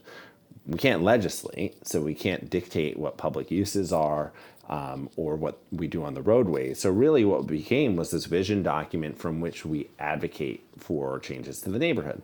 [0.67, 4.31] we can't legislate, so we can't dictate what public uses are
[4.69, 6.79] um, or what we do on the roadways.
[6.79, 11.71] So, really, what became was this vision document from which we advocate for changes to
[11.71, 12.21] the neighborhood.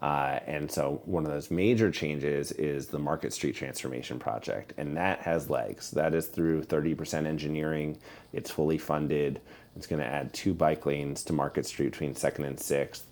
[0.00, 4.96] Uh, and so, one of those major changes is the Market Street Transformation Project, and
[4.96, 5.90] that has legs.
[5.92, 7.98] That is through 30% engineering,
[8.32, 9.40] it's fully funded.
[9.76, 13.02] It's going to add two bike lanes to Market Street between 2nd and 6th.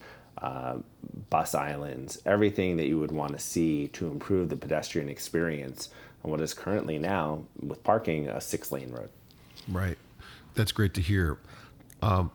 [0.40, 0.78] Uh,
[1.28, 5.90] bus islands, everything that you would want to see to improve the pedestrian experience
[6.24, 9.10] on what is currently now, with parking, a six lane road.
[9.68, 9.98] Right.
[10.54, 11.38] That's great to hear.
[12.02, 12.30] Um,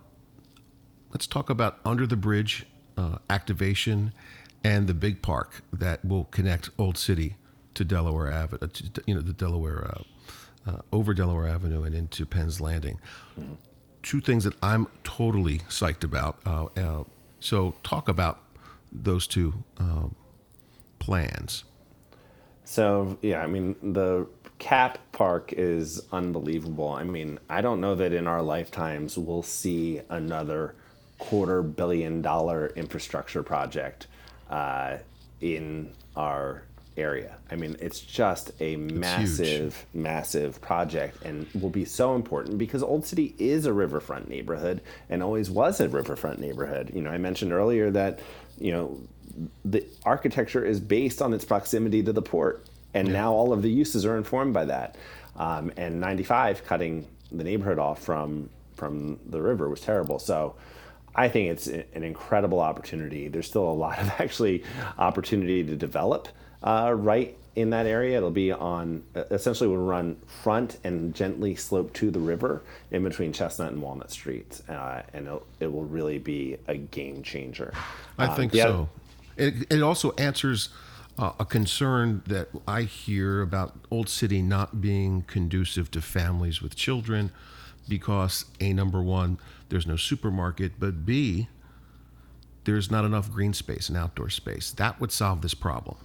[1.12, 4.14] let's talk about under the bridge uh, activation
[4.64, 7.36] and the big park that will connect Old City
[7.74, 12.26] to Delaware Avenue, uh, you know, the Delaware, uh, uh, over Delaware Avenue and into
[12.26, 13.00] Penn's Landing.
[13.40, 13.54] Mm-hmm.
[14.04, 16.38] Two things that I'm totally psyched about.
[17.40, 18.42] So, talk about
[18.92, 19.64] those two
[21.00, 21.64] plans.
[22.64, 24.28] So yeah, I mean the
[24.58, 26.90] Cap Park is unbelievable.
[26.90, 30.76] I mean, I don't know that in our lifetimes we'll see another
[31.20, 34.08] quarter billion dollar infrastructure project
[34.50, 34.98] uh,
[35.42, 36.64] in our
[36.98, 37.38] area.
[37.52, 43.06] I mean, it's just a massive, massive project and will be so important because Old
[43.06, 46.92] City is a riverfront neighborhood and always was a riverfront neighborhood.
[46.94, 48.20] You know, I mentioned earlier that,
[48.58, 49.00] you know,
[49.66, 53.14] the architecture is based on its proximity to the port, and yeah.
[53.14, 54.96] now all of the uses are informed by that.
[55.36, 60.20] Um, and 95 cutting the neighborhood off from from the river was terrible.
[60.20, 60.56] So
[61.16, 63.30] I think it's an incredible opportunity.
[63.30, 64.64] There's still a lot of actually
[64.98, 66.28] opportunity to develop
[66.66, 68.18] uh, right in that area.
[68.18, 73.32] It'll be on essentially we'll run front and gently slope to the river in between
[73.32, 77.74] Chestnut and Walnut Streets, uh, and it will really be a game changer.
[78.18, 78.90] I um, think so.
[79.38, 80.70] It, it also answers
[81.18, 86.76] uh, a concern that I hear about Old City not being conducive to families with
[86.76, 87.32] children
[87.88, 89.38] because, A, number one,
[89.70, 91.48] there's no supermarket, but B,
[92.64, 94.72] there's not enough green space and outdoor space.
[94.72, 95.98] That would solve this problem.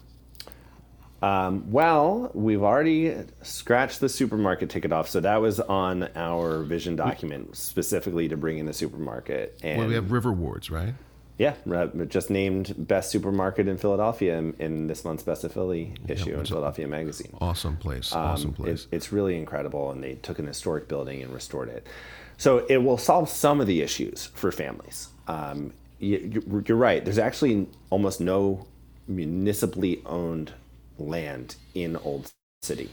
[1.23, 6.97] Um, well, we've already scratched the supermarket ticket off, so that was on our vision
[6.97, 9.59] document specifically to bring in the supermarket.
[9.63, 10.95] And well, we have Riverwards, right?
[11.37, 11.55] Yeah,
[12.09, 16.45] just named best supermarket in Philadelphia in, in this month's Best of Philly issue in
[16.45, 17.35] Philadelphia Magazine.
[17.41, 18.13] Awesome place.
[18.13, 18.85] Um, awesome place.
[18.85, 21.87] It, it's really incredible, and they took an historic building and restored it.
[22.37, 25.09] So it will solve some of the issues for families.
[25.29, 27.03] Um, you, you're right.
[27.03, 28.67] There's actually almost no
[29.09, 30.53] municipally owned
[31.01, 32.31] land in Old
[32.63, 32.91] City.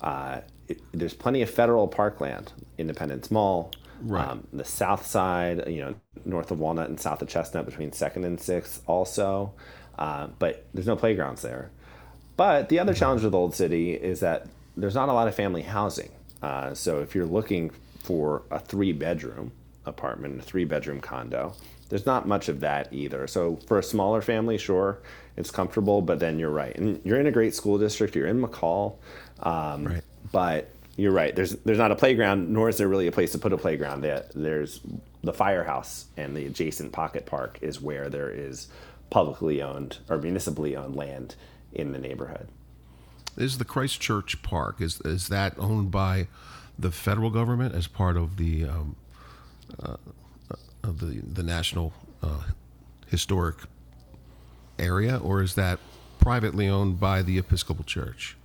[0.00, 4.28] Uh, it, there's plenty of federal parkland, Independence Mall, Right.
[4.28, 5.94] Um, the south side, you know,
[6.24, 9.54] north of Walnut and south of Chestnut between second and sixth also.
[9.98, 11.70] Uh, but there's no playgrounds there.
[12.36, 14.46] But the other challenge with Old City is that
[14.76, 16.10] there's not a lot of family housing.
[16.42, 17.70] Uh, so if you're looking
[18.02, 19.52] for a three bedroom
[19.86, 21.54] apartment, a three bedroom condo,
[21.88, 23.26] there's not much of that either.
[23.26, 24.98] So for a smaller family, sure,
[25.36, 26.76] it's comfortable, but then you're right.
[26.76, 28.96] And you're in a great school district, you're in McCall.
[29.40, 30.02] Um, right.
[30.32, 31.34] But you're right.
[31.34, 34.02] There's there's not a playground, nor is there really a place to put a playground.
[34.02, 34.80] There's
[35.22, 38.68] the firehouse and the adjacent pocket park is where there is
[39.10, 41.34] publicly owned or municipally owned land
[41.72, 42.48] in the neighborhood.
[43.36, 46.28] Is the Christchurch Park is is that owned by
[46.78, 48.96] the federal government as part of the um,
[49.82, 49.96] uh,
[50.84, 52.44] of the the national uh,
[53.08, 53.56] historic
[54.78, 55.78] area, or is that
[56.18, 58.36] privately owned by the Episcopal Church?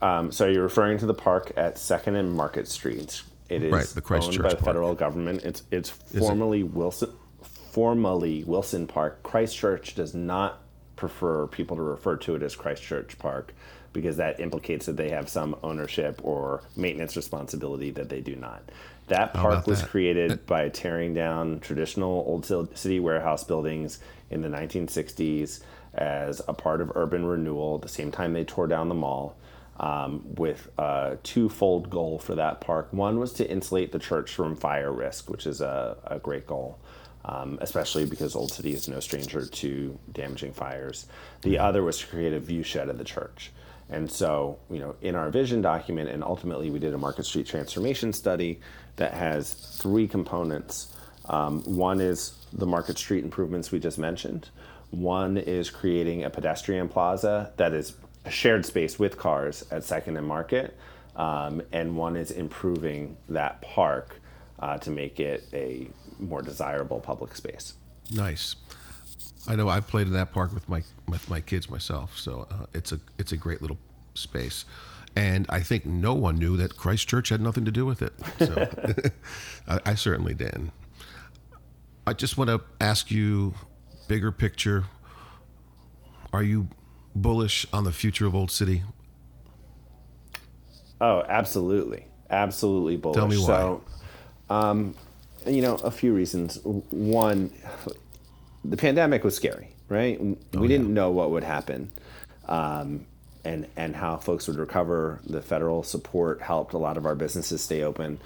[0.00, 3.24] Um, so you're referring to the park at Second and Market Streets.
[3.48, 4.66] It is Right, the Christ owned Church by the Park.
[4.66, 5.44] federal government.
[5.44, 6.22] It's it's it?
[6.22, 7.12] Wilson,
[7.42, 9.22] formally Wilson Park.
[9.22, 10.60] Christchurch does not
[10.96, 13.54] prefer people to refer to it as Christchurch Park
[13.92, 18.62] because that implicates that they have some ownership or maintenance responsibility that they do not.
[19.08, 19.88] That park was that?
[19.90, 22.44] created by tearing down traditional old
[22.76, 24.00] city warehouse buildings
[24.30, 25.60] in the 1960s
[25.94, 27.78] as a part of urban renewal.
[27.78, 29.36] The same time, they tore down the mall
[29.80, 32.92] um, with a twofold goal for that park.
[32.92, 36.78] One was to insulate the church from fire risk, which is a, a great goal.
[37.24, 41.06] Um, especially because Old City is no stranger to damaging fires.
[41.42, 43.50] The other was to create a view shed of the church.
[43.90, 47.46] And so, you know, in our vision document, and ultimately we did a Market Street
[47.46, 48.60] transformation study
[48.96, 50.94] that has three components.
[51.28, 54.48] Um, one is the Market Street improvements we just mentioned.
[54.90, 57.94] One is creating a pedestrian plaza that is
[58.24, 60.76] a shared space with cars at Second and Market.
[61.16, 64.20] Um, and one is improving that park
[64.60, 65.88] uh, to make it a
[66.18, 67.74] more desirable public space.
[68.12, 68.56] Nice.
[69.46, 72.66] I know I've played in that park with my with my kids myself, so uh,
[72.74, 73.78] it's a it's a great little
[74.14, 74.64] space.
[75.16, 78.12] And I think no one knew that Christchurch had nothing to do with it.
[78.38, 78.68] So
[79.68, 80.72] I, I certainly didn't.
[82.08, 83.52] I just want to ask you,
[84.08, 84.84] bigger picture.
[86.32, 86.68] Are you
[87.14, 88.82] bullish on the future of Old City?
[91.02, 93.16] Oh, absolutely, absolutely bullish.
[93.16, 93.44] Tell me why.
[93.46, 93.84] So,
[94.48, 94.94] um,
[95.46, 96.58] you know, a few reasons.
[96.64, 97.52] One,
[98.64, 100.18] the pandemic was scary, right?
[100.18, 101.92] We Oh, didn't know what would happen,
[102.46, 103.04] um,
[103.44, 105.20] and and how folks would recover.
[105.26, 108.18] The federal support helped a lot of our businesses stay open,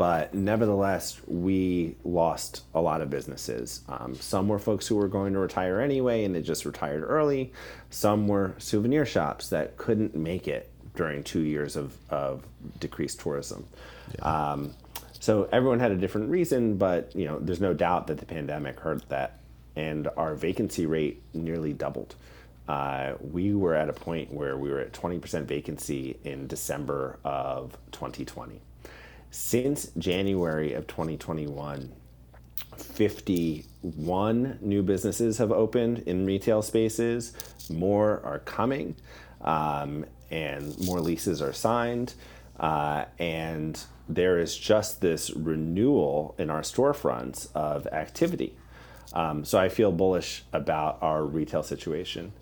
[0.00, 3.82] but nevertheless, we lost a lot of businesses.
[3.86, 7.52] Um, some were folks who were going to retire anyway, and they just retired early.
[7.90, 12.46] Some were souvenir shops that couldn't make it during two years of, of
[12.78, 13.66] decreased tourism.
[14.22, 14.72] Um,
[15.18, 18.80] so everyone had a different reason, but you know, there's no doubt that the pandemic
[18.80, 19.40] hurt that,
[19.76, 22.14] and our vacancy rate nearly doubled.
[22.66, 27.76] Uh, we were at a point where we were at 20% vacancy in December of
[27.92, 28.62] 2020.
[29.30, 31.92] Since January of 2021,
[32.76, 37.32] 51 new businesses have opened in retail spaces.
[37.70, 38.96] More are coming,
[39.42, 42.14] um, and more leases are signed.
[42.58, 48.56] Uh, and there is just this renewal in our storefronts of activity.
[49.12, 52.32] Um, so I feel bullish about our retail situation.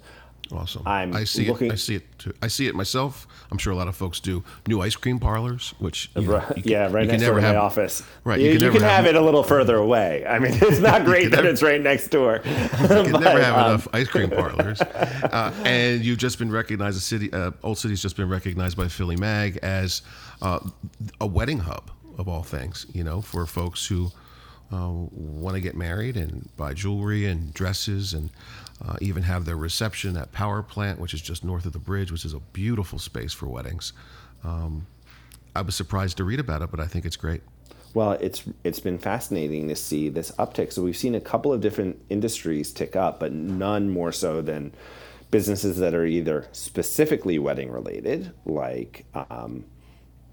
[0.51, 0.83] Awesome.
[0.87, 1.73] I'm I see looking- it.
[1.73, 2.19] I see it.
[2.19, 2.33] Too.
[2.41, 3.27] I see it myself.
[3.53, 4.43] I'm sure a lot of folks do.
[4.67, 7.55] New ice cream parlors, which you know, can- yeah, right next door never to have,
[7.55, 8.03] my office.
[8.25, 10.25] Right, you, you you can can, have, have- it a little further away.
[10.27, 12.41] I mean, it's not great that never- it's right next door.
[12.45, 14.81] You can never have um, enough ice cream parlors.
[14.81, 18.89] Uh, and you've just been recognized, the city, uh, Old City's just been recognized by
[18.89, 20.03] Philly Mag as
[20.41, 20.61] uh,
[21.21, 22.87] a wedding hub of all things.
[22.93, 24.11] You know, for folks who
[24.73, 28.31] uh, want to get married and buy jewelry and dresses and
[28.87, 32.13] uh, even have their reception at Power Plant, which is just north of the bridge,
[32.13, 33.93] which is a beautiful space for weddings.
[34.45, 34.87] Um,
[35.55, 37.43] I was surprised to read about it, but I think it's great.
[37.95, 40.73] Well, it's it's been fascinating to see this uptick.
[40.73, 44.73] So we've seen a couple of different industries tick up, but none more so than
[45.31, 49.65] businesses that are either specifically wedding related, like um,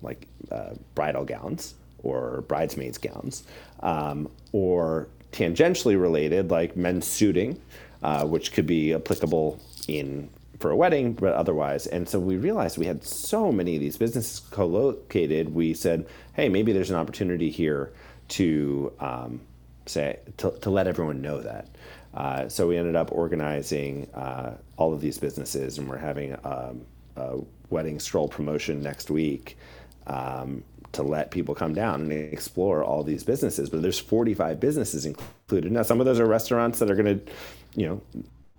[0.02, 3.44] like uh, bridal gowns or bridesmaids gowns,
[3.80, 7.60] um, or tangentially related, like men's suiting,
[8.06, 10.30] uh, which could be applicable in
[10.60, 11.88] for a wedding, but otherwise.
[11.88, 15.56] And so we realized we had so many of these businesses co-located.
[15.56, 17.92] We said, hey, maybe there's an opportunity here
[18.28, 19.42] to um,
[19.88, 21.68] say to, to let everyone know that.
[22.14, 26.86] Uh, so we ended up organizing uh, all of these businesses, and we're having um,
[27.16, 27.40] a
[27.72, 29.58] wedding stroll promotion next week
[30.06, 33.70] um, to let people come down and explore all these businesses.
[33.70, 35.72] But there's 45 businesses included.
[35.72, 37.32] Now, some of those are restaurants that are going to,
[37.76, 38.02] you know,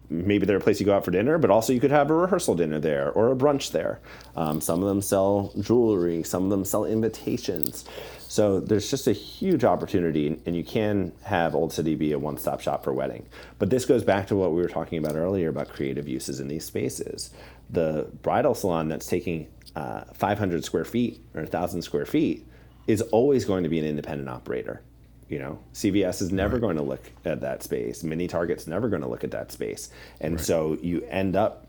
[0.09, 2.15] maybe they're a place you go out for dinner, but also you could have a
[2.15, 4.01] rehearsal dinner there or a brunch there.
[4.37, 7.85] Um, some of them sell jewelry, some of them sell invitations.
[8.29, 12.39] So there's just a huge opportunity, and you can have Old City be a one
[12.39, 13.27] stop shop for wedding.
[13.59, 16.49] But this goes back to what we were talking about earlier about creative uses in
[16.49, 17.31] these spaces.
[17.71, 22.47] The bridal salon that's taking uh, 500 square feet or 1,000 square feet
[22.87, 24.83] is always going to be an independent operator
[25.29, 28.05] You know, CVS is never going to look at that space.
[28.05, 31.67] Mini Target's never going to look at that space, and so you end up,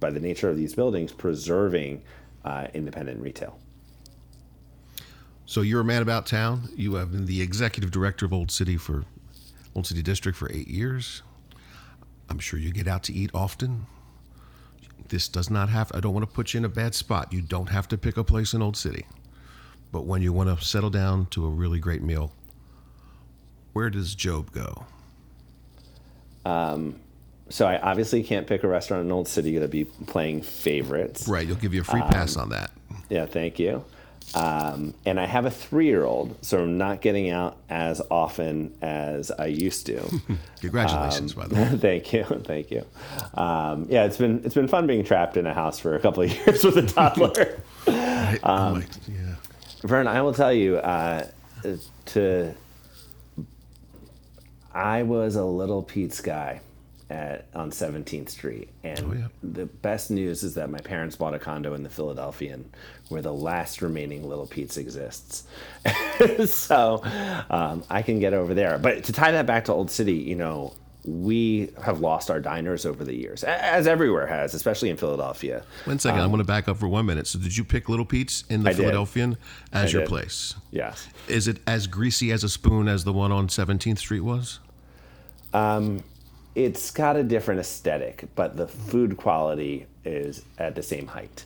[0.00, 2.02] by the nature of these buildings, preserving
[2.44, 3.58] uh, independent retail.
[5.46, 6.70] So you're a man about town.
[6.74, 9.04] You have been the executive director of Old City for
[9.74, 11.22] Old City District for eight years.
[12.30, 13.86] I'm sure you get out to eat often.
[15.08, 15.92] This does not have.
[15.94, 17.32] I don't want to put you in a bad spot.
[17.32, 19.06] You don't have to pick a place in Old City,
[19.92, 22.32] but when you want to settle down to a really great meal,
[23.74, 24.86] where does Job go?
[27.50, 31.28] So I obviously can't pick a restaurant in Old City to be playing favorites.
[31.28, 32.70] Right, you'll give you a free pass on that.
[33.10, 33.84] Yeah, thank you.
[34.34, 39.46] Um, and I have a three-year-old, so I'm not getting out as often as I
[39.46, 40.02] used to.
[40.60, 41.68] Congratulations, by the way.
[41.76, 42.84] thank you, thank you.
[43.34, 46.22] Um, yeah, it's been it's been fun being trapped in a house for a couple
[46.22, 47.60] of years with a toddler.
[47.86, 49.36] Um, I'm like, yeah.
[49.82, 51.28] Vern, I will tell you, uh,
[52.06, 52.54] to
[54.74, 56.60] I was a little Pete's guy
[57.10, 59.26] at on 17th Street, and Oh, yeah.
[59.42, 62.70] the best news is that my parents bought a condo in the Philadelphian,
[63.10, 65.44] where the last remaining Little Pete's exists.
[66.46, 67.02] so
[67.50, 68.78] um, I can get over there.
[68.78, 70.74] But to tie that back to Old City, you know.
[71.06, 75.62] We have lost our diners over the years, as everywhere has, especially in Philadelphia.
[75.84, 77.26] One second, I'm going to back up for one minute.
[77.26, 78.78] So, did you pick Little Pete's in the I did.
[78.78, 79.36] Philadelphian
[79.70, 80.08] as I your did.
[80.08, 80.54] place?
[80.70, 81.06] Yes.
[81.28, 84.60] Is it as greasy as a spoon as the one on 17th Street was?
[86.54, 91.44] It's got a different aesthetic, but the food quality is at the same height.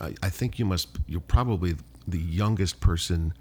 [0.00, 0.88] I, I think you must.
[1.06, 3.32] You're probably the youngest person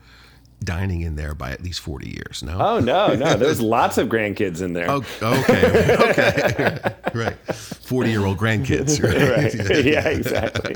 [0.63, 2.43] dining in there by at least 40 years.
[2.43, 2.57] No.
[2.59, 4.89] Oh no, no, there's lots of grandkids in there.
[4.89, 5.97] Oh, okay.
[6.09, 6.95] Okay.
[7.13, 7.37] right.
[7.55, 8.99] 40 year old grandkids.
[9.09, 9.69] Right?
[9.69, 9.85] right.
[9.85, 10.75] yeah, exactly.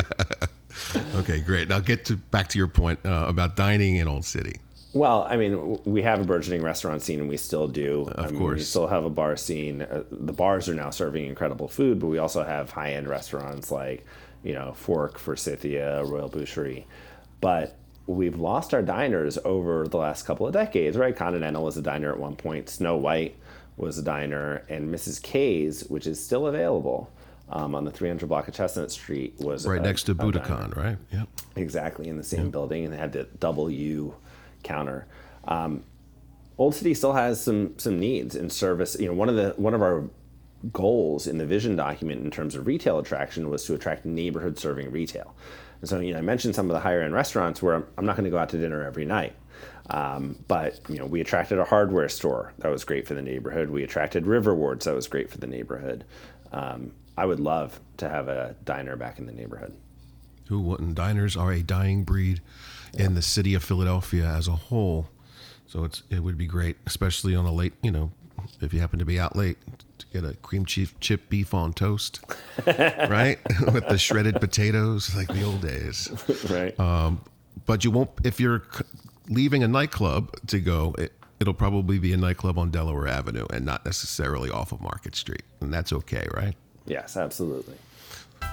[1.16, 1.68] Okay, great.
[1.68, 4.60] Now get to back to your point uh, about dining in Old City.
[4.94, 8.04] Well, I mean, we have a burgeoning restaurant scene, and we still do.
[8.12, 9.82] Of I mean, we still have a bar scene.
[9.82, 14.06] Uh, the bars are now serving incredible food, but we also have high-end restaurants like,
[14.44, 16.86] you know, Fork, Forsythia, Royal Boucherie.
[17.41, 17.76] But
[18.06, 21.16] we've lost our diners over the last couple of decades, right?
[21.16, 22.70] Continental was a diner at one point.
[22.70, 23.36] Snow White
[23.78, 25.20] was a diner, and Mrs.
[25.24, 27.10] K's, which is still available
[27.50, 30.14] um, on the 300 block of Chestnut Street, was Right a- next to.
[30.14, 30.98] Buddakan, right?
[31.12, 31.28] Yep.
[31.56, 34.14] Exactly in the same building, and they had the double U
[34.64, 35.07] counter.
[35.45, 35.84] Um,
[36.57, 38.95] Old City still has some some needs in service.
[38.99, 40.09] You know, one of the one of our
[40.72, 44.91] goals in the vision document in terms of retail attraction was to attract neighborhood serving
[44.91, 45.36] retail.
[45.82, 48.05] And so, you know, I mentioned some of the higher end restaurants where I'm, I'm
[48.05, 49.36] not going to go out to dinner every night.
[49.89, 53.70] Um, but you know, we attracted a hardware store that was great for the neighborhood.
[53.70, 56.05] We attracted Riverwards that was great for the neighborhood.
[56.53, 59.74] Um, I would love to have a diner back in the neighborhood.
[60.47, 60.95] Who wouldn't?
[60.95, 62.41] Diners are a dying breed
[62.94, 65.10] in the city of Philadelphia as a whole.
[65.68, 68.12] So it's it would be great, especially on a late, you know,
[68.62, 69.58] if you happen to be out late,
[69.98, 72.20] to get a cream cheese chip beef on toast,
[72.68, 73.39] right,
[73.72, 76.10] with the shredded potatoes like the old days.
[76.50, 76.80] right.
[76.80, 77.22] Um,
[77.66, 78.64] but you won't if you're
[79.30, 80.96] leaving a nightclub to go.
[80.98, 85.14] It, it'll probably be a nightclub on Delaware Avenue and not necessarily off of Market
[85.16, 86.56] Street, and that's okay, right?
[86.86, 87.76] yes, absolutely.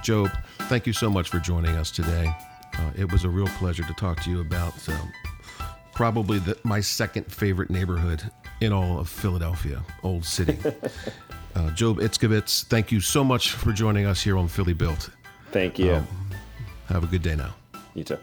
[0.03, 0.31] Job,
[0.63, 2.33] thank you so much for joining us today.
[2.79, 5.13] Uh, it was a real pleasure to talk to you about um,
[5.95, 8.23] probably the, my second favorite neighborhood
[8.61, 10.59] in all of Philadelphia, Old City.
[11.55, 15.11] uh, Job Itzkowitz, thank you so much for joining us here on Philly Built.
[15.53, 16.03] Thank you.
[16.87, 17.55] Have a good day now.
[17.95, 18.19] you too.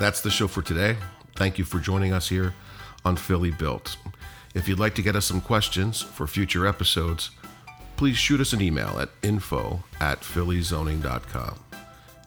[0.00, 0.96] That's the show for today.
[1.36, 2.52] Thank you for joining us here
[3.04, 3.96] on Philly Built.
[4.54, 7.30] If you'd like to get us some questions for future episodes,
[7.96, 11.58] please shoot us an email at info at phillyzoning.com.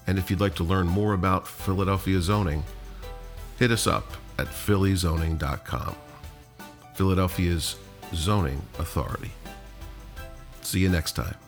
[0.06, 2.64] And if you'd like to learn more about Philadelphia zoning,
[3.60, 5.96] hit us up at phillyzoning.com.
[6.96, 7.76] Philadelphia's
[8.14, 9.32] zoning authority.
[10.62, 11.47] See you next time.